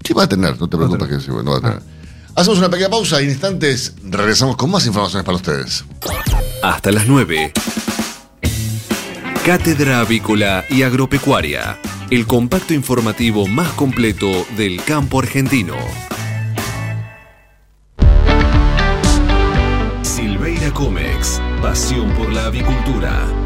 [0.05, 1.83] Sí, va a tener, no te preocupes que sí, bueno, va a tener.
[2.37, 5.85] Hacemos una pequeña pausa y en instantes regresamos con más informaciones para ustedes.
[6.63, 7.53] Hasta las 9.
[9.45, 11.79] Cátedra Avícola y Agropecuaria.
[12.11, 15.75] El compacto informativo más completo del campo argentino.
[20.77, 21.41] Comex.
[21.63, 23.46] Pasión por la avicultura.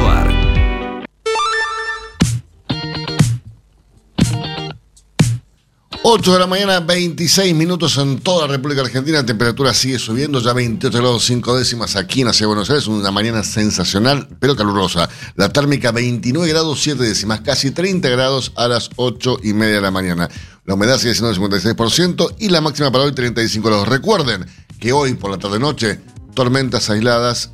[6.03, 9.19] 8 de la mañana, 26 minutos en toda la República Argentina.
[9.19, 12.69] La temperatura sigue subiendo, ya 28 grados 5 décimas aquí en la Ciudad de Buenos
[12.69, 12.87] Aires.
[12.87, 15.07] Una mañana sensacional, pero calurosa.
[15.35, 19.81] La térmica 29 grados 7 décimas, casi 30 grados a las 8 y media de
[19.81, 20.29] la mañana.
[20.65, 23.87] La humedad sigue siendo del 56% y la máxima para hoy 35 grados.
[23.87, 24.45] Recuerden
[24.79, 26.01] que hoy por la tarde-noche,
[26.33, 27.51] tormentas aisladas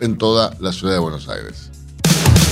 [0.00, 1.75] en toda la Ciudad de Buenos Aires.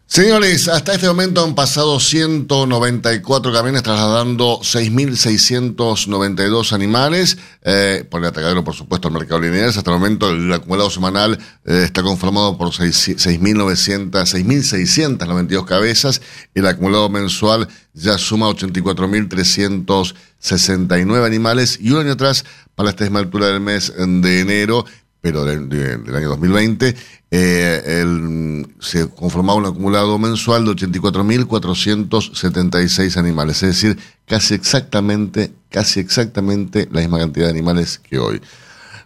[0.10, 8.64] Señores, hasta este momento han pasado 194 camiones trasladando 6.692 animales eh, por el atacadero,
[8.64, 9.68] por supuesto, al mercado lineal.
[9.68, 16.22] Hasta el momento el acumulado semanal eh, está conformado por 6.692 cabezas.
[16.56, 23.60] El acumulado mensual ya suma 84.369 animales y un año atrás, para esta misma del
[23.60, 24.86] mes de enero,
[25.22, 26.96] pero del, año 2020,
[27.32, 36.88] eh, se conformaba un acumulado mensual de 84.476 animales, es decir, casi exactamente, casi exactamente
[36.92, 38.42] la misma cantidad de animales que hoy.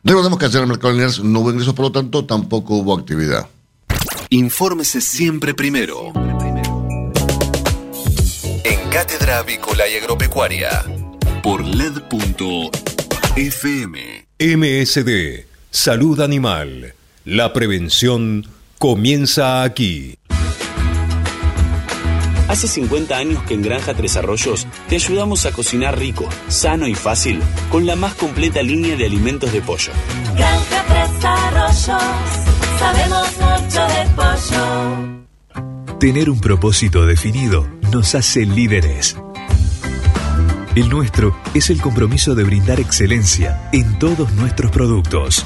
[0.04, 2.97] Recordemos que ayer en el mercado de no hubo ingresos, por lo tanto, tampoco hubo
[2.97, 3.47] actividad.
[4.30, 6.13] Infórmese siempre primero.
[8.63, 10.86] En Cátedra Avícola y Agropecuaria.
[11.43, 12.71] Por LED.fm.
[14.39, 16.95] MSD Salud Animal.
[17.23, 18.45] La prevención
[18.77, 20.17] comienza aquí.
[22.49, 26.93] Hace 50 años que en Granja Tres Arroyos te ayudamos a cocinar rico, sano y
[26.93, 29.93] fácil con la más completa línea de alimentos de pollo.
[30.36, 32.01] Granja Tres Arroyos,
[32.77, 35.99] sabemos mucho de pollo.
[36.01, 39.15] Tener un propósito definido nos hace líderes.
[40.75, 45.45] El nuestro es el compromiso de brindar excelencia en todos nuestros productos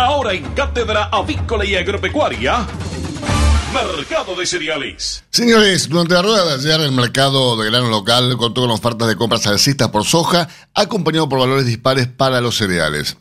[0.00, 2.66] Ahora en Cátedra Avícola y Agropecuaria,
[3.74, 5.22] Mercado de Cereales.
[5.28, 9.16] Señores, durante la rueda de ayer el mercado de grano local contó con ofertas de
[9.16, 13.18] compras alcistas por soja, acompañado por valores dispares para los cereales.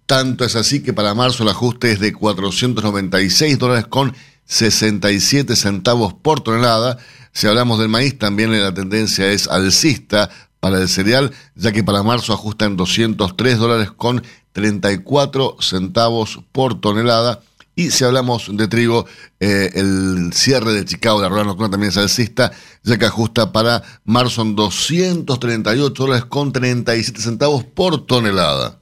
[0.06, 6.14] Tanto es así que para marzo el ajuste es de 496 dólares con 67 centavos
[6.16, 6.98] por tonelada.
[7.32, 12.04] Si hablamos del maíz, también la tendencia es alcista para el cereal, ya que para
[12.04, 17.42] marzo ajusta en 203 dólares con 34 centavos por tonelada.
[17.76, 19.06] Y si hablamos de trigo,
[19.40, 22.52] eh, el cierre de Chicago, la rueda nocturna también es alcista,
[22.84, 28.80] ya que ajusta para marzo en 238 dólares con 37 centavos por tonelada.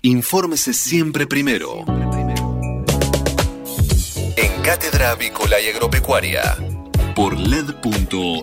[0.00, 1.84] Infórmese siempre primero.
[4.36, 6.56] En Cátedra Avícola y Agropecuaria.
[7.14, 8.42] Por LED.fm.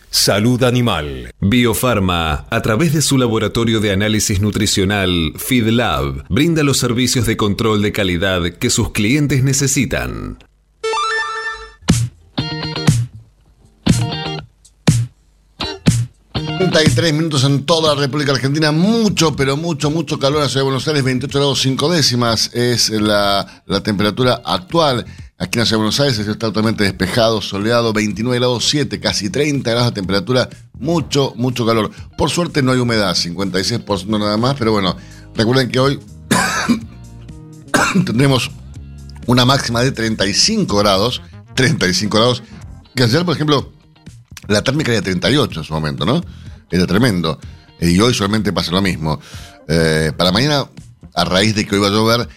[0.13, 1.33] Salud Animal.
[1.39, 7.81] Biofarma, a través de su laboratorio de análisis nutricional FeedLab, brinda los servicios de control
[7.81, 10.37] de calidad que sus clientes necesitan.
[16.95, 20.61] tres minutos en toda la República Argentina, mucho, pero mucho, mucho calor en la ciudad
[20.61, 25.05] de Buenos Aires, 28 grados 5 décimas es la, la temperatura actual.
[25.41, 29.89] Aquí en la Buenos Aires está totalmente despejado, soleado, 29 grados 7, casi 30 grados
[29.89, 31.89] de temperatura, mucho, mucho calor.
[32.15, 34.95] Por suerte no hay humedad, 56% nada más, pero bueno,
[35.33, 35.99] recuerden que hoy
[38.05, 38.51] tendremos
[39.25, 41.23] una máxima de 35 grados,
[41.55, 42.43] 35 grados,
[42.93, 43.73] que ayer, por ejemplo,
[44.47, 46.21] la térmica era de 38 en su momento, ¿no?
[46.69, 47.39] Era tremendo.
[47.79, 49.19] Y hoy solamente pasa lo mismo.
[49.67, 50.67] Eh, para mañana,
[51.15, 52.29] a raíz de que hoy va a llover,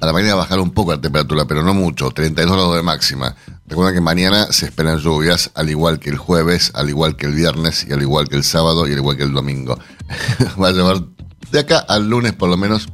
[0.00, 3.34] a la mañana bajar un poco la temperatura, pero no mucho, 32 grados de máxima.
[3.66, 7.34] Recuerden que mañana se esperan lluvias, al igual que el jueves, al igual que el
[7.34, 9.78] viernes, y al igual que el sábado, y al igual que el domingo.
[10.62, 11.02] va a llevar
[11.50, 12.88] de acá al lunes por lo menos,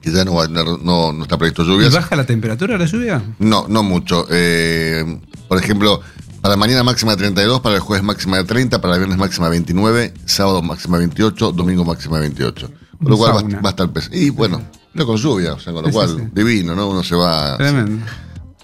[0.00, 1.92] que ya no, va a tener, no, no está previsto lluvias.
[1.92, 3.22] ¿Y baja la temperatura la lluvia?
[3.38, 4.26] No, no mucho.
[4.30, 6.00] Eh, por ejemplo,
[6.40, 9.46] para mañana máxima de 32, para el jueves máxima de 30, para el viernes máxima
[9.46, 12.70] de 29, sábado máxima de 28, domingo máxima de 28.
[12.98, 13.90] Con lo cual va, va, a estar.
[14.12, 14.60] Y bueno,
[14.98, 16.88] no con lluvia, o sea, con lo cual, divino, ¿no?
[16.88, 17.56] Uno se va.
[17.56, 18.04] Tremendo.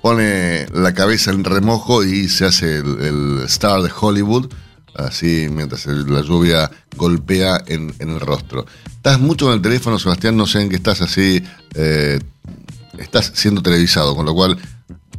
[0.03, 4.53] Pone la cabeza en remojo y se hace el, star de Hollywood,
[4.97, 8.67] así mientras la lluvia golpea en, el rostro.
[8.87, 11.43] Estás mucho en el teléfono, Sebastián, no sé en qué estás así.
[11.75, 12.19] Eh,
[12.99, 14.59] estás siendo televisado, con lo cual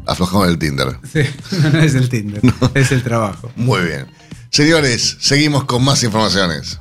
[0.06, 1.00] aflojamos el Tinder.
[1.12, 1.22] Sí,
[1.74, 2.42] no, es el Tinder,
[2.76, 3.52] es el trabajo.
[3.56, 4.06] Muy bien.
[4.52, 6.80] Señores, seguimos con más informaciones.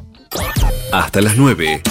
[0.92, 1.82] Hasta las 9.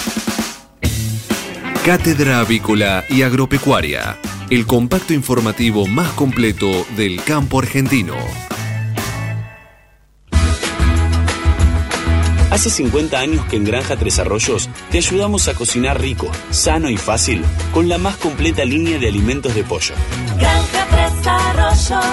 [1.84, 4.16] Cátedra Avícola y Agropecuaria,
[4.48, 8.14] el compacto informativo más completo del campo argentino.
[12.50, 16.96] Hace 50 años que en Granja Tres Arroyos te ayudamos a cocinar rico, sano y
[16.96, 17.44] fácil
[17.74, 19.94] con la más completa línea de alimentos de pollo.
[20.38, 22.06] Granja Tres Arroyos,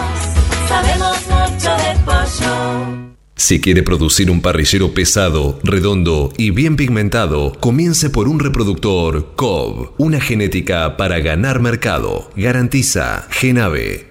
[0.68, 3.11] sabemos mucho de pollo.
[3.36, 9.94] Si quiere producir un parrillero pesado, redondo y bien pigmentado, comience por un reproductor COB,
[9.98, 12.30] una genética para ganar mercado.
[12.36, 14.11] Garantiza Genave.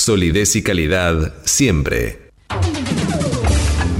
[0.00, 2.30] Solidez y calidad siempre.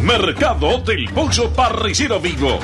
[0.02, 2.58] Mercado del Pollo Parricero Vivo.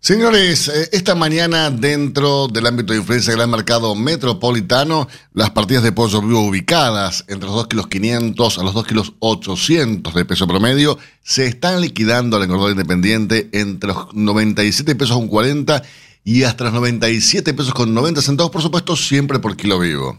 [0.00, 5.84] Señores, eh, esta mañana dentro del ámbito de influencia del gran mercado metropolitano, las partidas
[5.84, 10.24] de pollo vivo ubicadas entre los 2 kilos 500 a los 2 kilos 800 de
[10.24, 15.80] peso promedio se están liquidando al engordador independiente entre los 97 pesos con 40
[16.24, 20.18] y hasta los 97 pesos con 90 centavos, por supuesto, siempre por kilo vivo.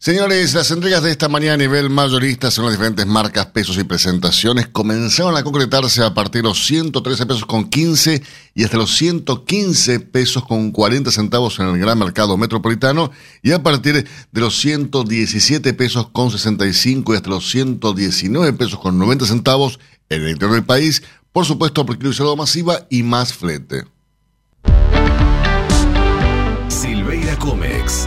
[0.00, 3.82] Señores, las entregas de esta mañana a nivel mayorista son las diferentes marcas, pesos y
[3.82, 8.22] presentaciones comenzaron a concretarse a partir de los 113 pesos con 15
[8.54, 13.10] y hasta los 115 pesos con 40 centavos en el gran mercado metropolitano
[13.42, 19.00] y a partir de los 117 pesos con 65 y hasta los 119 pesos con
[19.00, 19.80] 90 centavos
[20.10, 23.82] en el interior del país, por supuesto por kilo masiva y más flete.
[26.68, 28.06] Silveira Comex.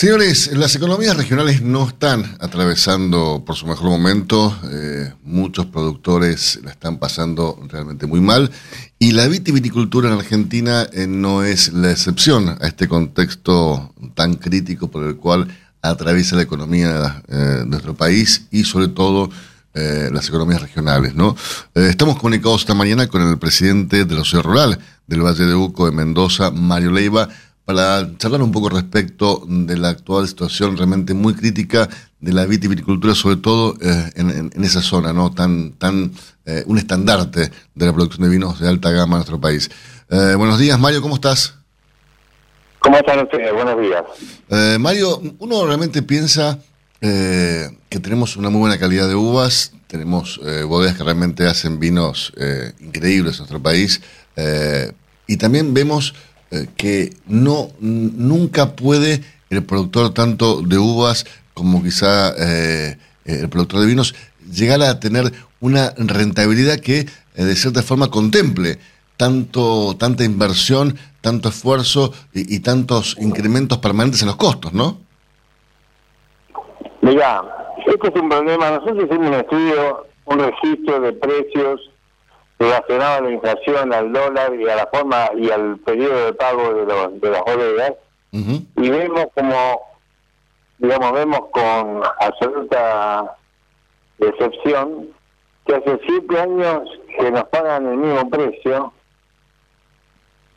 [0.00, 4.58] Señores, las economías regionales no están atravesando por su mejor momento.
[4.72, 8.50] Eh, muchos productores la están pasando realmente muy mal.
[8.98, 14.90] Y la vitivinicultura en Argentina eh, no es la excepción a este contexto tan crítico
[14.90, 15.48] por el cual
[15.82, 19.28] atraviesa la economía eh, de nuestro país y sobre todo
[19.74, 21.14] las economías regionales.
[21.14, 21.36] ¿no?
[21.74, 25.86] Estamos comunicados esta mañana con el presidente de la Ciudad Rural del Valle de Uco
[25.86, 27.28] de Mendoza, Mario Leiva,
[27.64, 31.88] para charlar un poco respecto de la actual situación realmente muy crítica
[32.20, 35.32] de la vitivinicultura, sobre todo eh, en, esa zona, ¿no?
[35.32, 36.12] Tan, tan
[36.44, 39.70] eh, un estandarte de la producción de vinos de alta gama en nuestro país.
[40.10, 41.54] Eh, buenos días, Mario, ¿cómo estás?
[42.80, 43.52] ¿Cómo están ustedes?
[43.52, 44.02] Buenos días.
[44.80, 46.58] Mario, uno realmente piensa
[46.98, 52.32] que tenemos una muy buena calidad de uvas, tenemos bodegas que realmente hacen vinos
[52.80, 54.00] increíbles en nuestro país.
[55.26, 56.14] y también vemos
[56.50, 63.80] eh, que no nunca puede el productor tanto de uvas como quizá eh, el productor
[63.80, 64.14] de vinos
[64.50, 68.78] llegar a tener una rentabilidad que eh, de cierta forma contemple
[69.16, 74.98] tanto tanta inversión, tanto esfuerzo y, y tantos incrementos permanentes en los costos, ¿no?
[77.02, 77.42] Mira,
[77.86, 78.70] este es un problema.
[78.70, 81.89] Nosotros hicimos un estudio, un registro de precios
[82.60, 86.74] relacionado a la inflación, al dólar y a la forma y al periodo de pago
[86.74, 87.94] de, los, de las bodegas.
[88.32, 89.80] Y vemos como,
[90.78, 93.34] digamos, vemos con absoluta
[94.18, 95.08] decepción
[95.66, 96.82] que hace siete años
[97.18, 98.92] que nos pagan el mismo precio,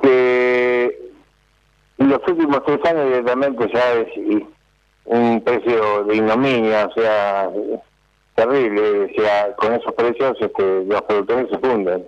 [0.01, 1.11] que
[1.97, 4.07] los últimos tres años directamente ya es
[5.05, 7.49] un precio de ignominia, o sea,
[8.35, 12.07] terrible, o sea, con esos precios este, los productores se funden.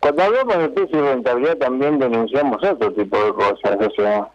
[0.00, 4.28] Cuando hablamos de precio y rentabilidad también denunciamos otro tipo de cosas, o sea,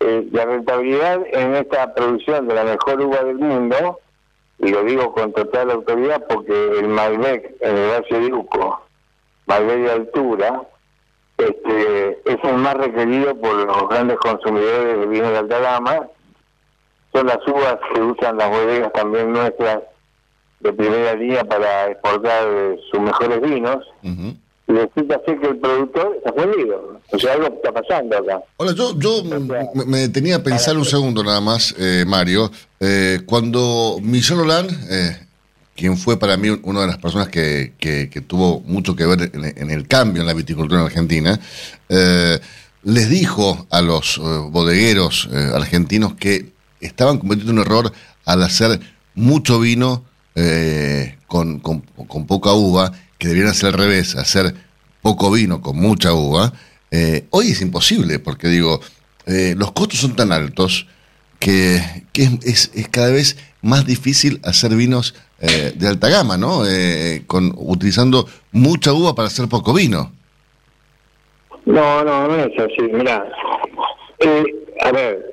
[0.00, 3.98] eh, la rentabilidad en esta producción de la mejor uva del mundo,
[4.58, 8.82] y lo digo con total autoridad porque el Malbec en el Valle de Uco,
[9.46, 10.62] Malbec de altura,
[11.38, 16.08] este, es el más requerido por los grandes consumidores de vino de alta gama.
[17.12, 19.80] Son las uvas que usan las bodegas también nuestras
[20.62, 23.78] de primera línea para exportar eh, sus mejores vinos.
[24.68, 27.00] Y resulta ser que el productor está fundido.
[27.10, 28.40] O sea, algo está pasando acá.
[28.56, 32.50] Hola, yo, yo me, me detenía a pensar un segundo nada más, eh, Mario.
[32.80, 35.26] Eh, cuando Michel Roland, eh,
[35.74, 39.30] quien fue para mí una de las personas que, que- que tuvo mucho que ver
[39.34, 41.40] en, en el cambio en la viticultura en Argentina,
[42.84, 44.18] les dijo a los
[44.50, 47.92] bodegueros argentinos que estaban cometiendo un error
[48.24, 48.80] al hacer
[49.14, 50.04] mucho vino
[50.34, 54.54] eh, con, con- con poca uva, que debieran hacer al revés, hacer
[55.00, 56.52] poco vino con mucha uva.
[56.90, 58.80] Eh, hoy es imposible, porque digo,
[59.26, 60.86] eh, los costos son tan altos
[61.38, 61.80] que,
[62.12, 66.62] que es, es- cada vez más difícil hacer vinos eh, de alta gama, ¿no?
[67.26, 70.12] Con, utilizando mucha uva para hacer poco vino.
[71.64, 72.82] No, no, no es así.
[72.92, 73.24] Mira,
[74.20, 74.44] eh,
[74.84, 75.31] a ver,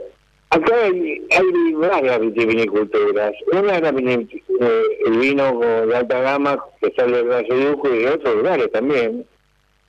[0.50, 1.22] acá hay,
[1.74, 3.34] varias vitiviniculturas.
[3.52, 8.36] Una vini- eh, el vino de alta gama que sale del Valle y de otros
[8.36, 9.26] lugares también,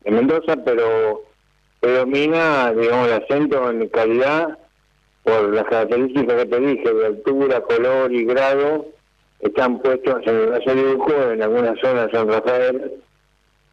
[0.04, 1.22] en Mendoza, pero
[1.80, 4.58] predomina, digamos, el acento en calidad
[5.22, 8.86] por las características que te dije, de altura, color y grado,
[9.40, 12.92] están puestos en el Valle en algunas zonas de San Rafael,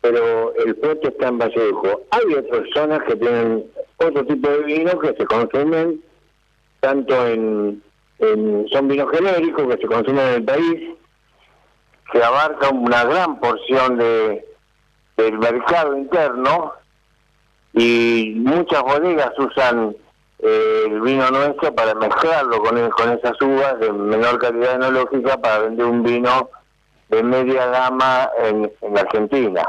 [0.01, 2.03] pero el puerto está en Vallejo.
[2.11, 3.65] Hay otras zonas que tienen
[3.97, 6.01] otro tipo de vino que se consumen,
[6.79, 7.81] tanto en,
[8.71, 10.89] son vinos genéricos que se consumen en el país,
[12.11, 14.45] que abarca una gran porción de
[15.17, 16.73] del mercado interno
[17.73, 19.95] y muchas bodegas usan
[20.39, 25.37] eh, el vino nuestro para mezclarlo con, el- con esas uvas de menor calidad enológica
[25.37, 26.51] para vender un vino
[27.09, 29.67] de media gama en, en Argentina.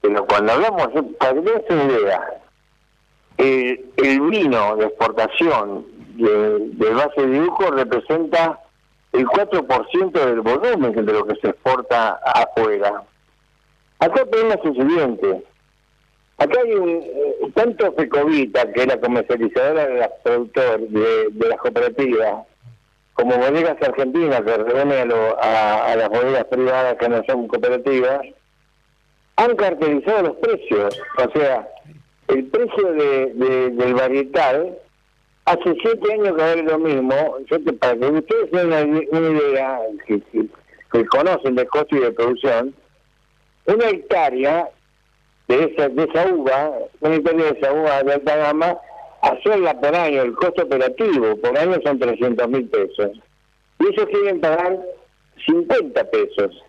[0.00, 2.40] Pero cuando hablamos, para que una idea,
[3.38, 5.84] el, el vino de exportación
[6.20, 8.60] de, del Valle de Uco representa
[9.12, 13.02] el 4% del volumen de lo que se exporta afuera.
[13.98, 15.42] Acá el problema es el siguiente.
[16.38, 21.58] Acá hay un, eh, tanto Fecovita, que es la comercializadora de las productores de, las
[21.58, 22.46] cooperativas,
[23.12, 28.20] como bodegas argentinas que revenden a, lo- a- las bodegas privadas que no son cooperativas,
[29.36, 30.98] han caracterizado los precios.
[31.18, 31.68] O sea,
[32.28, 34.78] el precio de- del varietal
[35.50, 37.36] hace siete años que vale lo mismo.
[37.50, 40.46] Yo te, para que ustedes tengan una, idea, que, que-
[40.92, 42.74] que conocen de costo y de producción,
[43.66, 44.68] una hectárea
[45.46, 46.70] de esa, de esa uva,
[47.00, 48.76] una hectárea de esa uva de alta gama,
[49.22, 53.10] hacerla por año, el costo operativo por año son 300 mil pesos.
[53.78, 54.78] Y ellos quieren pagar
[55.46, 56.62] 50 pesos.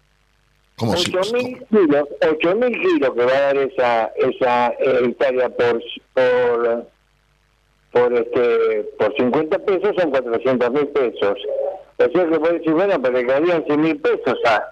[0.78, 5.50] ¿Cómo 8 mil kilos, 8 mil kilos que va a dar esa, esa eh, hectárea
[5.50, 5.82] por,
[6.14, 6.88] por,
[7.92, 11.38] por, este, por 50 pesos son 400 mil pesos.
[11.98, 14.64] O sea que puede decir, bueno, pero le quedarían 100 mil pesos a,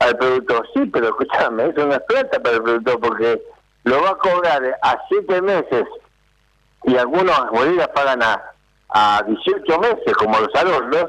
[0.00, 0.66] al productor.
[0.74, 3.42] Sí, pero escúchame, eso no es plata para el productor porque
[3.84, 5.84] lo va a cobrar a 7 meses
[6.84, 8.42] y algunas bodegas pagan a,
[8.88, 11.06] a 18 meses, como los alornos,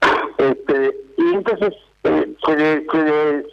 [0.38, 3.46] este, y entonces eh, se, le, se, le,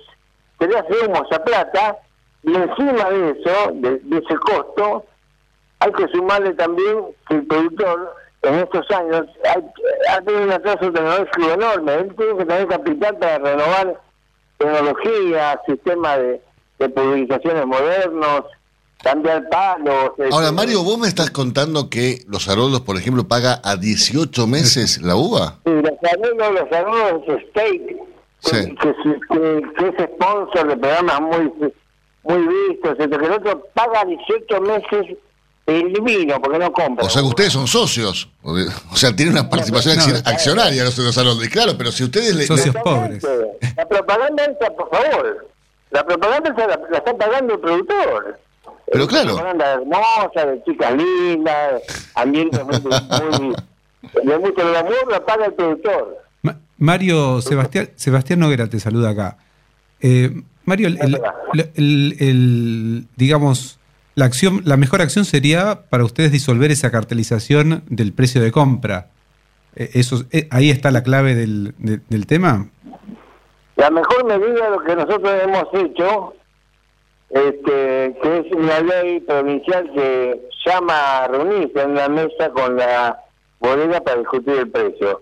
[0.59, 1.97] se le hace humo esa plata
[2.41, 5.05] y encima de eso, de ese costo,
[5.79, 10.91] hay que sumarle también que el productor en estos años ha, ha tenido un atraso
[10.91, 11.93] tecnológico enorme.
[11.95, 13.99] Él tiene que tener capital para renovar
[14.57, 16.41] tecnología, sistema de,
[16.79, 18.43] de pulverizaciones modernos,
[19.03, 20.11] cambiar palos.
[20.31, 24.47] Ahora, este, Mario, vos me estás contando que los Haroldos, por ejemplo, paga a 18
[24.47, 25.55] meses la uva.
[25.65, 25.93] Sí, los
[26.69, 27.97] saludos, los State,
[28.41, 28.73] Sí.
[28.75, 31.73] que, que, que- es sponsor de programas muy
[32.23, 35.17] muy vistos, etc., que el otro paga 18 meses
[35.69, 37.05] el vino porque no compra.
[37.05, 38.29] O sea que ustedes son socios.
[38.43, 41.45] O sea, tienen una participación No, acci- accionaria los, los Haroldos.
[41.45, 42.45] Y claro, pero si ustedes le.
[42.45, 43.23] Socios le- pobres.
[43.77, 45.47] La propaganda esa, por favor.
[45.91, 48.39] La propaganda esa la, la está pagando el productor.
[48.91, 49.27] Pero Es claro.
[49.35, 51.81] Propaganda hermosa, de chicas lindas,
[52.15, 52.79] ambiente muy...
[52.81, 53.55] muy
[54.23, 56.17] de mucho el amor la paga el productor.
[56.41, 59.37] Ma- Mario Sebastián, Sebastián Noguera te saluda acá.
[60.01, 63.78] Eh, Mario, el, el- el- el- digamos,
[64.19, 69.07] la acción, la mejor acción sería para ustedes disolver esa cartelización del precio de compra.
[69.75, 72.67] Eh, eso, eh, ahí está la clave del, de- del tema.
[73.77, 76.33] La mejor medida de lo que nosotros hemos hecho,
[77.29, 83.19] este, que es una ley provincial que llama a reunirse en la mesa con la
[83.59, 85.21] bodega para discutir el precio.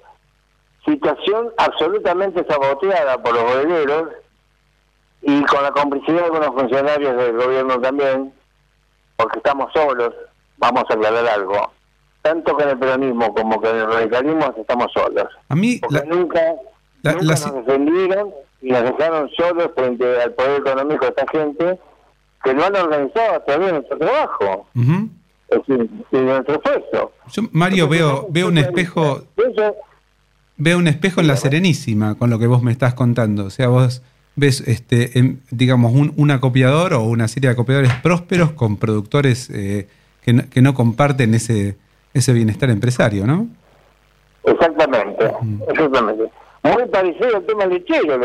[0.85, 4.09] Situación absolutamente saboteada por los bodegueros
[5.21, 8.33] y con la complicidad de algunos funcionarios del gobierno también,
[9.17, 10.13] porque estamos solos,
[10.57, 11.71] vamos a aclarar algo.
[12.21, 15.27] Tanto con el peronismo como con el radicalismo estamos solos.
[15.49, 16.41] A mí, Porque nunca,
[17.01, 21.25] la- nunca la- nos defendieron y nos dejaron solos frente al poder económico de esta
[21.31, 21.79] gente
[22.43, 25.09] que no han organizado todavía nuestro trabajo, Ujú.
[25.49, 27.11] es decir, y nuestro esfuerzo.
[27.31, 29.75] Yo, Mario, veo, veo un espejo, Eso,
[30.57, 33.45] veo un espejo en la Serenísima con lo que vos me estás contando.
[33.45, 34.01] O sea, vos
[34.37, 39.89] ves, este, digamos, un, un acopiador o una serie de acopiadores prósperos con productores eh,
[40.21, 41.75] que, no, que no comparten ese,
[42.13, 43.47] ese bienestar empresario, ¿no?
[44.47, 45.31] exactamente,
[45.67, 46.31] exactamente.
[46.63, 48.19] Muy parecido al tema lechero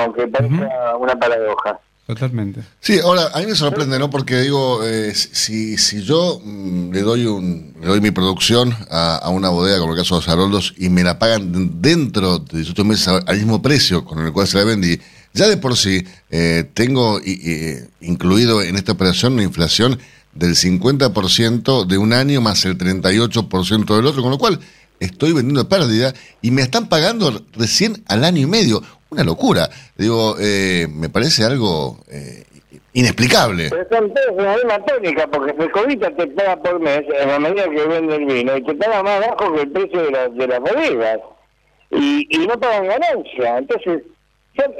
[0.00, 1.80] aunque parezca una paradoja.
[2.06, 2.60] Totalmente.
[2.78, 4.10] Sí, ahora, a mí me sorprende, ¿no?
[4.10, 9.16] Porque digo, eh, si, si yo mm, le doy un le doy mi producción a,
[9.16, 12.58] a una bodega, como el caso de los Haroldos, y me la pagan dentro de
[12.58, 15.00] 18 meses al al mismo precio con el cual se la vendí,
[15.36, 19.98] ya de por sí eh, tengo i- incluido en esta operación una inflación
[20.34, 24.58] del 50% de un año más el 38% del otro, con lo cual
[25.00, 26.12] estoy vendiendo pérdida
[26.42, 28.82] y me están pagando recién al año y medio.
[29.08, 29.70] Una locura.
[29.96, 32.44] Digo, eh, me parece algo eh,
[32.92, 33.70] inexplicable.
[33.70, 37.38] Pero son todos de la misma tónica, porque Frescovita te paga por mes en la
[37.38, 40.28] medida que vende el vino y te paga más bajo que el precio de, la-
[40.28, 41.18] de las bodegas.
[41.92, 43.58] Y, no pagan ganancia.
[43.58, 44.02] Entonces,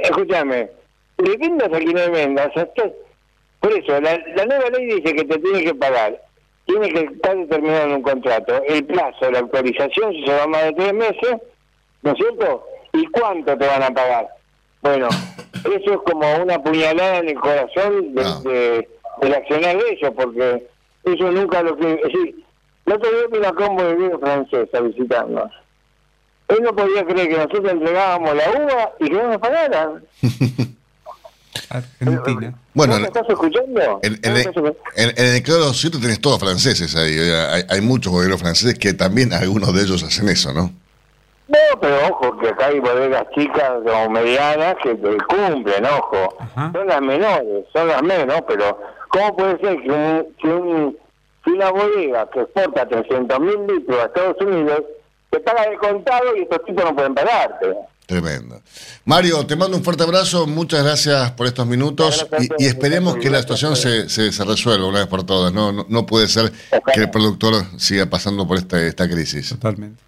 [0.03, 0.70] escúchame,
[1.18, 2.49] le vendas a quien le vendas.
[3.61, 6.20] por eso, la, la nueva ley dice que te tiene que pagar.
[6.66, 8.61] Tiene que estar determinado en un contrato.
[8.66, 11.37] El plazo, la autorización, si se va más de tres meses,
[12.03, 12.64] ¿no es cierto?
[12.93, 14.29] ¿Y cuánto te van a pagar?
[14.83, 15.09] Bueno,
[15.64, 18.89] eso es como una puñalada en el corazón de, de-
[19.20, 20.66] del accionar de ellos, porque
[21.05, 21.93] ellos nunca lo que...
[21.95, 22.45] Es decir,
[22.87, 25.53] el otro día vino acá un bodeguero francés a visitarnos.
[26.49, 30.05] Él no podía creer que nosotros entregábamos la uva y que no nos pagaran.
[31.71, 32.55] Argentina.
[32.75, 34.01] Bueno, ¿No me estás escuchando?
[34.03, 37.19] En, ¿No en en- en el Claro Cierto tenés todos franceses ahí.
[37.19, 40.71] Hay, hay muchos bodegueros franceses que también algunos de ellos hacen eso, ¿no?
[41.49, 46.37] No, pero ojo, que acá hay bodegas chicas o medianas que, que cumplen, ojo.
[46.73, 48.79] Son las menores, son las menos, pero
[49.09, 50.97] ¿cómo puede ser que, un, que, un-
[51.45, 54.83] que una bodega que exporta 300 mil litros a Estados Unidos
[55.37, 57.74] te paga de contado y estos tipos no pueden pagarte?
[58.07, 58.61] Tremendo.
[59.05, 60.47] Mario, te mando un fuerte abrazo.
[60.47, 64.87] Muchas gracias por estos minutos y, y esperemos que la situación se, se, se resuelva
[64.87, 65.53] una vez por todas.
[65.53, 66.53] No, no, no puede ser
[66.95, 69.49] que el productor siga pasando por esta, esta crisis.
[69.49, 70.03] Totalmente.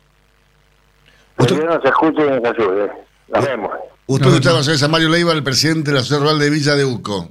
[1.38, 2.90] Que Dios nos escuche y nos ayude.
[3.34, 3.70] Nos vemos.
[4.06, 6.84] Usted escuchaba señores, a Mario Leiva, el presidente de la Asociación Rural de Villa de
[6.84, 7.30] Uco.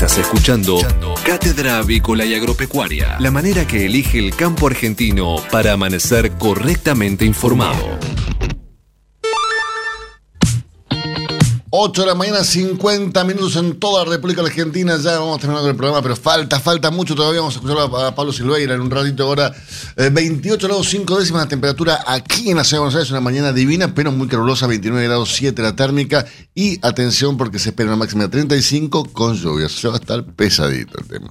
[0.00, 0.78] Estás escuchando
[1.26, 7.98] Cátedra Avícola y Agropecuaria, la manera que elige el campo argentino para amanecer correctamente informado.
[11.72, 14.96] 8 de la mañana, 50 minutos en toda la República Argentina.
[14.96, 17.40] Ya vamos terminando el programa, pero falta, falta mucho todavía.
[17.40, 19.52] Vamos a escuchar a Pablo Silveira en un ratito ahora.
[19.94, 23.10] Eh, 28 grados 5 décimas la temperatura aquí en la ciudad de Buenos Aires.
[23.12, 24.66] Una mañana divina, pero muy calurosa.
[24.66, 26.26] 29 grados 7 la térmica.
[26.56, 29.70] Y atención, porque se espera una máxima de 35 con lluvias.
[29.70, 31.30] Se va a estar pesadito el tema.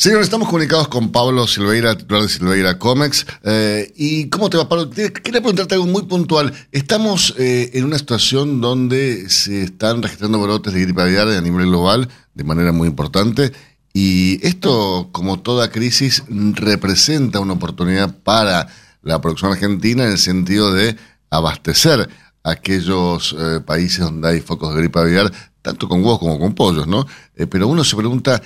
[0.00, 3.26] Señores, estamos comunicados con Pablo Silveira, titular de Silveira Comex.
[3.42, 4.88] Eh, ¿Y cómo te va, Pablo?
[4.88, 6.54] Quería preguntarte algo muy puntual.
[6.72, 11.66] Estamos eh, en una situación donde se están registrando brotes de gripe aviar a nivel
[11.66, 13.52] global de manera muy importante.
[13.92, 18.68] Y esto, como toda crisis, representa una oportunidad para
[19.02, 20.96] la producción argentina en el sentido de
[21.28, 22.08] abastecer
[22.42, 25.30] aquellos eh, países donde hay focos de gripe aviar,
[25.60, 27.06] tanto con huevos como con pollos, ¿no?
[27.50, 28.40] Pero uno se pregunta,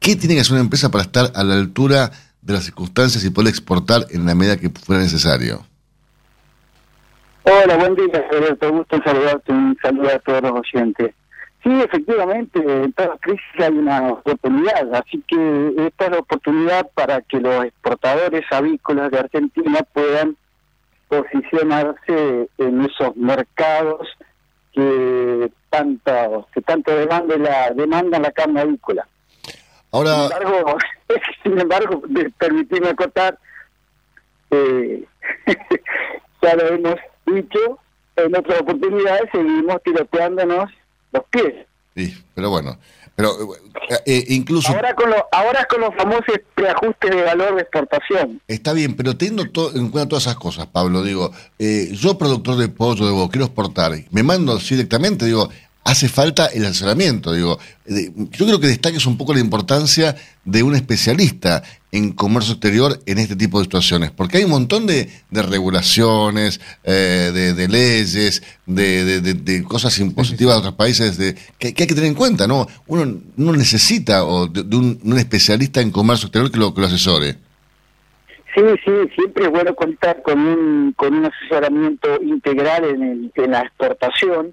[0.00, 2.10] ¿qué tiene que hacer una empresa para estar a la altura
[2.42, 5.64] de las circunstancias y poder exportar en la medida que fuera necesario?
[7.42, 8.70] Hola, buen día, Alberto.
[8.70, 9.52] Gusto saludarte.
[9.52, 11.14] Un saludo a todos los oyentes.
[11.62, 17.20] Sí, efectivamente, en toda crisis hay una oportunidad, así que esta es la oportunidad para
[17.22, 20.36] que los exportadores avícolas de Argentina puedan
[21.08, 24.06] posicionarse en esos mercados
[24.72, 29.08] que tanto que tanto demanda la demandan la carne avícola.
[29.98, 30.78] Ahora, Sin embargo,
[31.42, 32.02] sin embargo,
[32.38, 33.38] permitime acotar,
[34.50, 35.04] eh,
[36.42, 36.94] ya lo hemos
[37.26, 37.78] dicho,
[38.16, 40.70] en otras oportunidades seguimos tiroteándonos
[41.12, 41.66] los pies.
[41.96, 42.78] Sí, pero bueno,
[43.16, 43.30] pero
[43.90, 46.24] eh, eh, incluso Ahora con, lo, ahora con los famosos
[46.54, 48.40] preajustes de valor de exportación.
[48.46, 52.56] está bien, pero teniendo to- en cuenta todas esas cosas, Pablo, digo, eh, yo productor
[52.56, 55.48] de pollo, de huevo, quiero exportar, me mando así directamente, digo,
[55.88, 60.14] hace falta el asesoramiento, digo, yo creo que destaques un poco la importancia
[60.44, 61.62] de un especialista
[61.92, 66.60] en comercio exterior en este tipo de situaciones, porque hay un montón de, de regulaciones,
[66.84, 71.94] eh, de, de leyes, de, cosas impositivas de otros países de, que, que hay que
[71.94, 72.68] tener en cuenta, ¿no?
[72.86, 76.82] Uno, uno necesita o de, de un, un especialista en comercio exterior que lo, que
[76.82, 77.38] lo asesore.
[78.58, 83.50] Sí, sí, siempre es bueno contar con un, con un asesoramiento integral en, el- en
[83.52, 84.52] la exportación,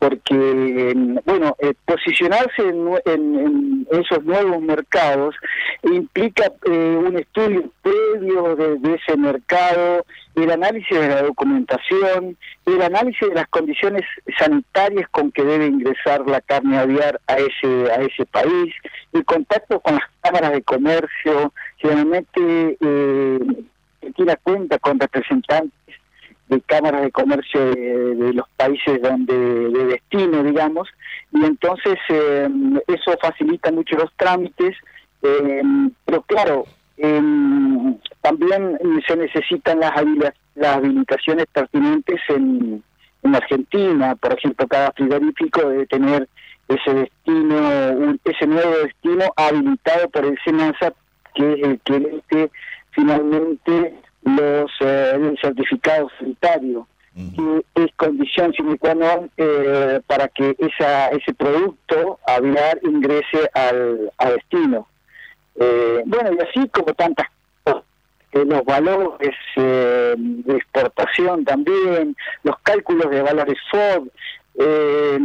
[0.00, 5.36] porque, mm, bueno, eh, posicionarse en, en- en esos nuevos mercados
[5.84, 12.36] implica eh, un estudio previo de, de ese mercado, el análisis de la documentación,
[12.66, 14.02] el análisis de las condiciones
[14.36, 18.74] sanitarias con que debe ingresar la carne aviar a ese, a ese país,
[19.12, 21.52] el contacto con las cámaras de comercio,
[21.84, 23.38] generalmente eh,
[24.00, 25.94] Argentina cuenta con representantes
[26.48, 30.88] de cámaras de comercio de, de los países donde de destino, digamos,
[31.30, 32.48] y entonces eh,
[32.86, 34.74] eso facilita mucho los trámites,
[35.22, 35.62] eh,
[36.06, 36.64] pero claro,
[36.96, 37.22] eh,
[38.22, 39.92] también se necesitan las,
[40.54, 42.82] las habilitaciones pertinentes en,
[43.22, 46.28] en Argentina, por ejemplo, cada frigorífico debe tener
[46.68, 50.94] ese destino, ese nuevo destino habilitado por el SENASA,
[51.34, 52.50] que el que emite
[52.90, 60.56] finalmente los eh, el certificado sanitario, que es condición sine qua non eh, para que
[60.58, 64.88] esa, ese producto aviar ingrese al, a destino.
[65.56, 67.28] Eh, bueno, y así como tantas
[67.62, 67.84] cosas,
[68.32, 74.10] los valores eh, de exportación también, los cálculos de valores FOB,
[74.58, 75.18] eh,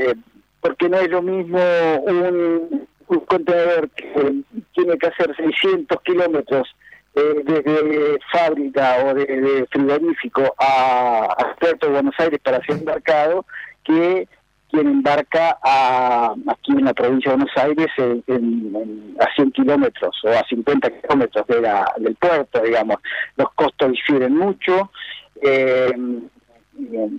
[0.00, 0.14] eh,
[0.60, 1.58] porque no es lo mismo
[2.04, 4.34] un, un contenedor que
[4.74, 6.68] tiene que hacer 600 kilómetros
[7.14, 13.46] eh, desde fábrica o de, de frigorífico a, Puerto de Buenos Aires para ser embarcado
[13.84, 14.26] que
[14.70, 17.86] quien embarca a, aquí en la provincia de Buenos Aires
[18.26, 22.96] en- a 100 kilómetros o a 50 kilómetros de la- del puerto, digamos.
[23.36, 24.90] Los costos difieren mucho.
[25.42, 25.92] eh,
[26.92, 27.10] eh,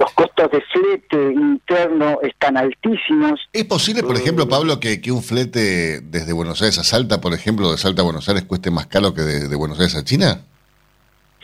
[0.00, 3.38] los costos de flete interno están altísimos.
[3.52, 7.34] ¿Es posible, por ejemplo, Pablo, que, que un flete desde Buenos Aires a Salta, por
[7.34, 10.02] ejemplo, de Salta a Buenos Aires cueste más caro que de, de Buenos Aires a
[10.02, 10.40] China?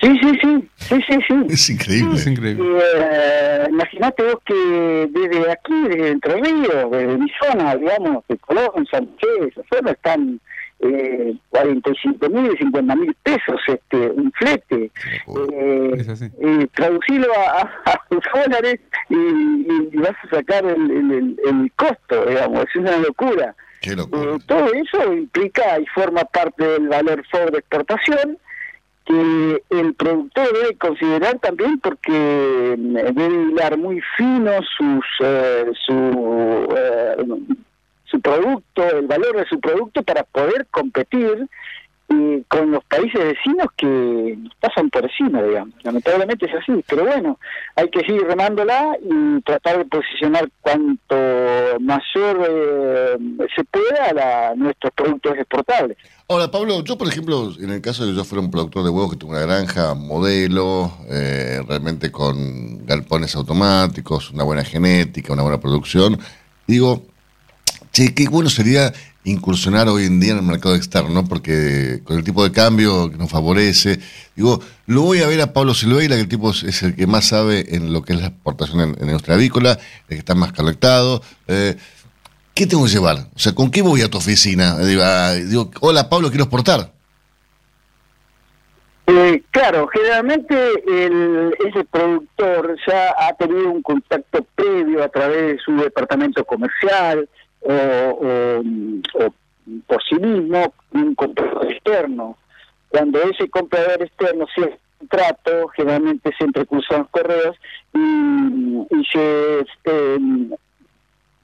[0.00, 1.34] Sí, sí, sí, sí, sí, sí.
[1.50, 2.14] Es increíble.
[2.16, 2.64] Es increíble.
[2.96, 8.86] Eh, Imagínate vos que desde aquí, desde Entre Ríos, desde mi zona, digamos, de Colón,
[8.90, 10.40] Sánchez, esa zona están
[10.80, 14.90] eh, 45 mil, 50 mil pesos este un flete.
[15.52, 15.90] Eh,
[16.40, 18.02] eh, traducirlo a, a-
[18.34, 23.54] dólares y, y vas a sacar el, el- el- el costo, digamos, es una locura.
[23.80, 24.32] Qué locura.
[24.34, 28.38] Eh, todo eso implica y forma parte del valor for de exportación
[29.04, 37.16] que el productor debe considerar también porque debe hilar muy fino sus, eh, su, eh,
[38.10, 41.48] su producto, el valor de su producto para poder competir
[42.08, 45.74] y con los países vecinos que pasan por encima, digamos.
[45.82, 47.38] Lamentablemente es así, pero bueno,
[47.74, 51.16] hay que seguir remándola y tratar de posicionar cuanto
[51.80, 53.16] mayor eh,
[53.56, 55.96] se pueda la, nuestros productos exportables.
[56.28, 58.90] Ahora, Pablo, yo, por ejemplo, en el caso de que yo fuera un productor de
[58.90, 65.42] huevos que tuvo una granja, modelo, eh, realmente con galpones automáticos, una buena genética, una
[65.42, 66.18] buena producción,
[66.66, 67.02] digo,
[67.96, 68.92] che, qué bueno sería
[69.24, 73.16] incursionar hoy en día en el mercado externo, porque con el tipo de cambio que
[73.16, 73.98] nos favorece,
[74.34, 77.28] digo, lo voy a ver a Pablo Silveira, que el tipo es, el que más
[77.28, 79.78] sabe en lo que es la exportación en, en industria avícola,
[80.08, 81.22] el que está más conectado.
[81.48, 81.74] Eh,
[82.52, 83.16] ¿Qué tengo que llevar?
[83.34, 84.76] O sea, ¿con qué voy a tu oficina?
[84.78, 85.02] Digo,
[85.48, 86.92] digo, hola Pablo, quiero exportar.
[89.06, 90.54] Eh, claro, generalmente
[90.86, 97.26] el, ese productor ya ha tenido un contacto previo a través de su departamento comercial
[97.68, 98.62] o,
[99.86, 102.36] por sí mismo un comprador externo.
[102.88, 107.56] Cuando ese comprador externo cierra un trato, generalmente se entrecruzan los correos
[107.92, 110.18] y, y se eh,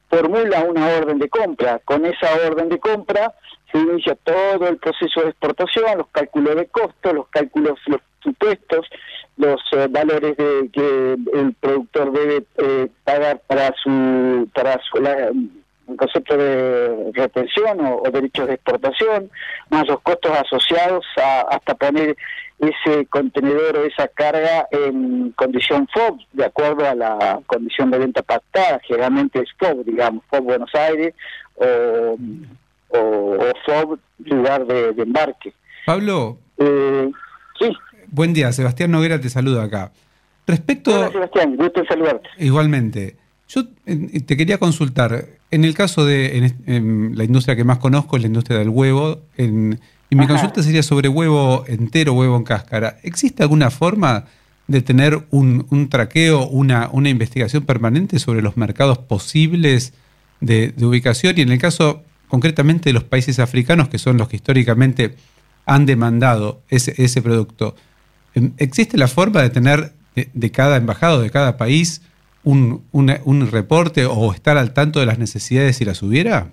[0.09, 1.79] formula una orden de compra.
[1.85, 3.35] Con esa orden de compra
[3.71, 8.87] se inicia todo el proceso de exportación, los cálculos de costos, los cálculos, los supuestos,
[9.37, 15.33] los eh, valores de, que el productor debe eh, pagar para su para su, la-
[15.87, 19.31] un concepto de retención o, o derechos de exportación,
[19.71, 22.17] más los costos asociados a, hasta poner
[22.59, 28.23] ese contenedor o esa carga en condición FOB, de acuerdo a la condición de venta
[28.23, 31.13] pactada, generalmente es FOB, digamos, FOB Buenos Aires
[31.57, 32.17] o,
[32.91, 35.53] o, o FOB lugar de, de embarque.
[35.85, 37.11] Pablo, Eh,
[37.59, 37.77] sí,
[38.07, 38.53] buen día.
[38.53, 39.91] Sebastián Noguera te saluda acá.
[40.47, 40.93] Respecto.
[40.97, 42.29] hola Sebastián, gusto en saludarte.
[42.39, 43.17] Igualmente.
[43.55, 47.65] Yo eh, te quería consultar, en el caso de en, est- en la industria que
[47.65, 49.79] más conozco es la industria del huevo, en-
[50.11, 50.35] y mi Ajá.
[50.35, 52.99] consulta sería sobre huevo entero, huevo en cáscara.
[53.03, 54.27] ¿Existe alguna forma
[54.69, 59.93] de tener un, un traqueo, una, una investigación permanente sobre los mercados posibles
[60.41, 61.35] de, de ubicación?
[61.39, 65.17] Y en el caso concretamente de los países africanos, que son los que históricamente
[65.67, 67.75] han demandado ese, ese producto,
[68.57, 72.01] ¿Existe la forma de tener de, de cada embajado, de cada país,
[72.45, 76.49] un, un reporte o estar al tanto de las necesidades si las hubiera?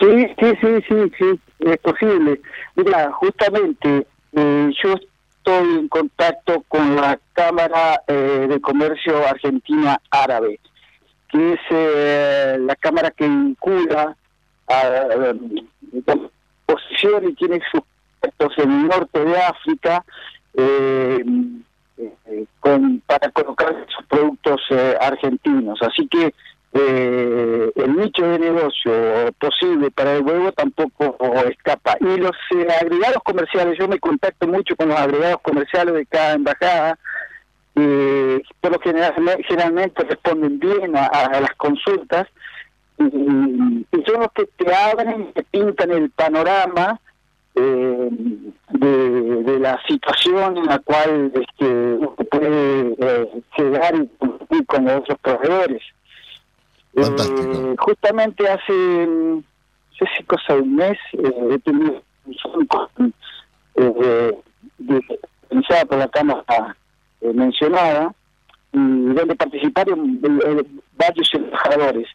[0.00, 2.40] Sí, sí, sí, sí, sí, es posible.
[2.76, 10.60] Mira, justamente eh, yo estoy en contacto con la Cámara eh, de Comercio Argentina Árabe,
[11.30, 14.16] que es eh, la cámara que vincula
[14.68, 15.34] a eh,
[16.66, 17.82] posición y tiene sus
[18.20, 20.04] contactos en el norte de África
[21.98, 25.80] eh, con, para colocar sus productos eh, argentinos.
[25.82, 26.32] Así que
[26.72, 28.92] eh, el nicho de negocio
[29.38, 31.16] posible para el huevo tampoco
[31.48, 31.96] escapa.
[32.00, 36.34] Y los eh, agregados comerciales, yo me contacto mucho con los agregados comerciales de cada
[36.34, 36.98] embajada,
[37.74, 39.14] por lo general,
[39.46, 42.26] generalmente responden bien a, las consultas
[42.98, 47.00] y, y son los que te abren, te pintan el panorama
[47.54, 48.08] eh,
[48.70, 54.84] de, de la situación en la cual este, uno puede eh, llegar y cumplir con
[54.84, 55.82] los otros proveedores.
[56.94, 59.42] Eh, justamente hace, no
[59.98, 62.02] sé si cosa de un mes, eh, he tenido
[62.54, 63.14] un con,
[63.76, 64.38] eh,
[64.78, 65.20] de-
[65.50, 66.76] organizada por la Cámara
[67.20, 68.12] eh, mencionada,
[68.72, 70.64] y donde participaron eh, eh,
[70.96, 72.06] varios embajadores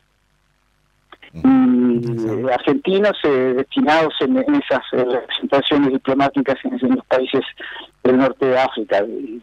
[1.33, 7.41] y argentinos eh, destinados en, en esas eh, representaciones diplomáticas en, en los países
[8.03, 9.03] del norte de África.
[9.03, 9.41] Y,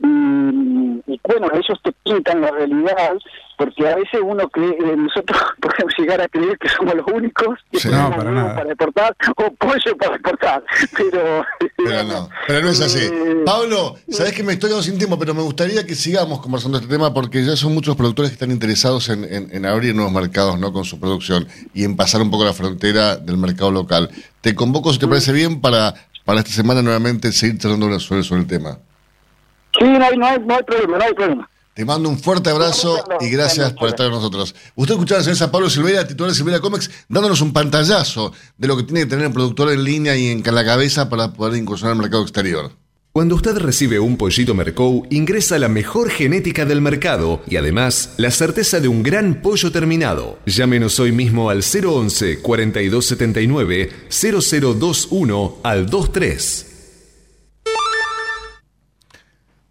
[0.00, 3.12] y- y bueno, ellos te pintan la realidad,
[3.58, 7.58] porque a veces uno cree, eh, nosotros podemos llegar a creer que somos los únicos
[7.70, 7.88] que Sí.
[7.88, 8.54] No, para nada.
[8.54, 10.64] para exportar o pollo para exportar,
[10.96, 11.44] pero...
[11.76, 12.98] Pero no, pero no es así.
[13.00, 16.78] Eh, Pablo, sabes que me estoy quedando sin tiempo, pero me gustaría que sigamos conversando
[16.78, 20.12] este tema porque ya son muchos productores que están interesados en, en- en abrir nuevos
[20.12, 20.72] mercados ¿no?
[20.72, 24.10] con su producción y en pasar un poco la frontera del mercado local.
[24.40, 28.40] Te convoco, si te parece bien, para, para esta semana nuevamente seguir charlando sobre, sobre
[28.42, 28.78] el tema.
[29.84, 31.50] Sí, no hay, no, hay, no hay problema, no hay problema.
[31.74, 34.54] Te mando un fuerte abrazo y gracias por estar con nosotros.
[34.76, 38.68] Usted escuchaba al señor San Pablo Silveira, titular de Silveira Comics, dándonos un pantallazo de
[38.68, 41.60] lo que tiene que tener el productor en línea y en la cabeza para poder
[41.60, 42.70] incursionar al mercado exterior.
[43.12, 48.30] Cuando usted recibe un pollito Mercou, ingresa la mejor genética del mercado y además la
[48.30, 50.38] certeza de un gran pollo terminado.
[50.46, 56.73] Llámenos hoy mismo al 011 4279 0021 al 23.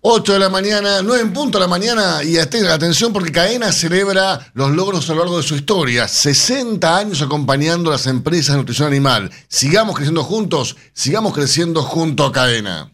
[0.06, 4.52] 8 de la mañana, 9 en punto de la mañana y atención porque Cadena celebra
[4.54, 6.10] los logros a lo largo de su historia.
[6.10, 9.32] 60 años acompañando a las empresas de nutrición animal.
[9.48, 12.92] Sigamos creciendo juntos, sigamos creciendo junto a Cadena.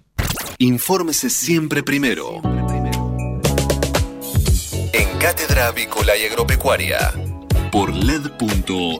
[0.59, 2.43] Infórmese siempre primero.
[4.93, 7.11] En Cátedra Avícola y Agropecuaria.
[7.71, 8.99] Por LED.fm.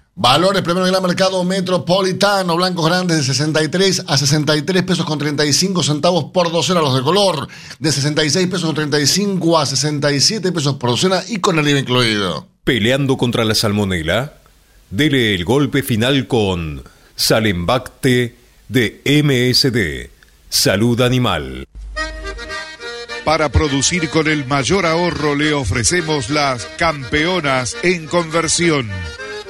[0.15, 5.83] Valores primero en el mercado metropolitano, blancos grandes de 63 a 63 pesos con 35
[5.83, 7.47] centavos por docena, los de color
[7.79, 12.47] de 66 pesos con 35 a 67 pesos por docena y con el IVA incluido.
[12.65, 14.33] Peleando contra la salmonela,
[14.89, 16.83] dele el golpe final con
[17.15, 18.35] Salembacte
[18.67, 20.09] de MSD,
[20.49, 21.65] Salud Animal.
[23.23, 28.89] Para producir con el mayor ahorro le ofrecemos las campeonas en conversión.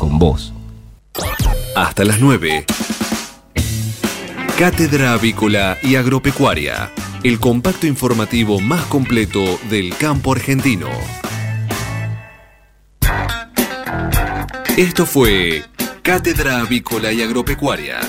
[0.00, 0.54] con.
[1.76, 2.64] Hasta las 9.
[4.58, 6.90] Cátedra Avícola y Agropecuaria.
[7.22, 10.88] El compacto informativo más completo del campo argentino.
[14.76, 15.64] Esto fue
[16.02, 18.00] Cátedra Avícola y Agropecuaria.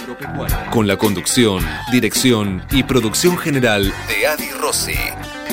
[0.72, 4.96] Con la conducción, dirección y producción general de Adi Rossi.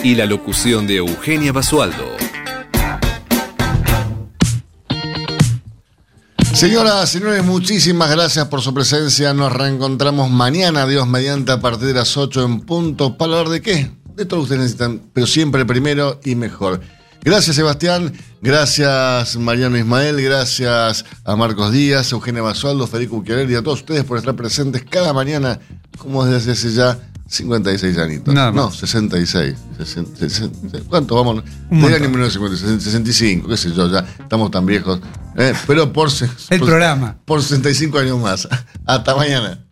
[0.04, 2.16] Y la locución de Eugenia Basualdo.
[6.58, 9.32] Señoras, señores, muchísimas gracias por su presencia.
[9.32, 13.16] Nos reencontramos mañana, Dios mediante, a partir de las 8 en punto.
[13.16, 13.92] ¿Para hablar de qué?
[14.16, 16.80] De todo lo que ustedes necesitan, pero siempre primero y mejor.
[17.22, 18.12] Gracias, Sebastián.
[18.42, 20.20] Gracias, Mariano Ismael.
[20.20, 24.82] Gracias a Marcos Díaz, Eugenia Basualdo, Federico Uquiarel y a todos ustedes por estar presentes
[24.82, 25.60] cada mañana,
[25.96, 26.98] como desde hace ya
[27.28, 28.34] 56 añitos.
[28.34, 28.76] Nada no, más.
[28.76, 29.54] 66.
[29.78, 31.44] 60, 60, ¿Cuánto vamos?
[31.70, 32.10] Del año montón.
[32.12, 34.98] 1950, 65, qué sé yo, ya estamos tan viejos.
[35.36, 36.08] Eh, pero por,
[36.50, 37.18] El por- programa.
[37.24, 38.48] Por 65 años más.
[38.86, 39.64] Hasta mañana.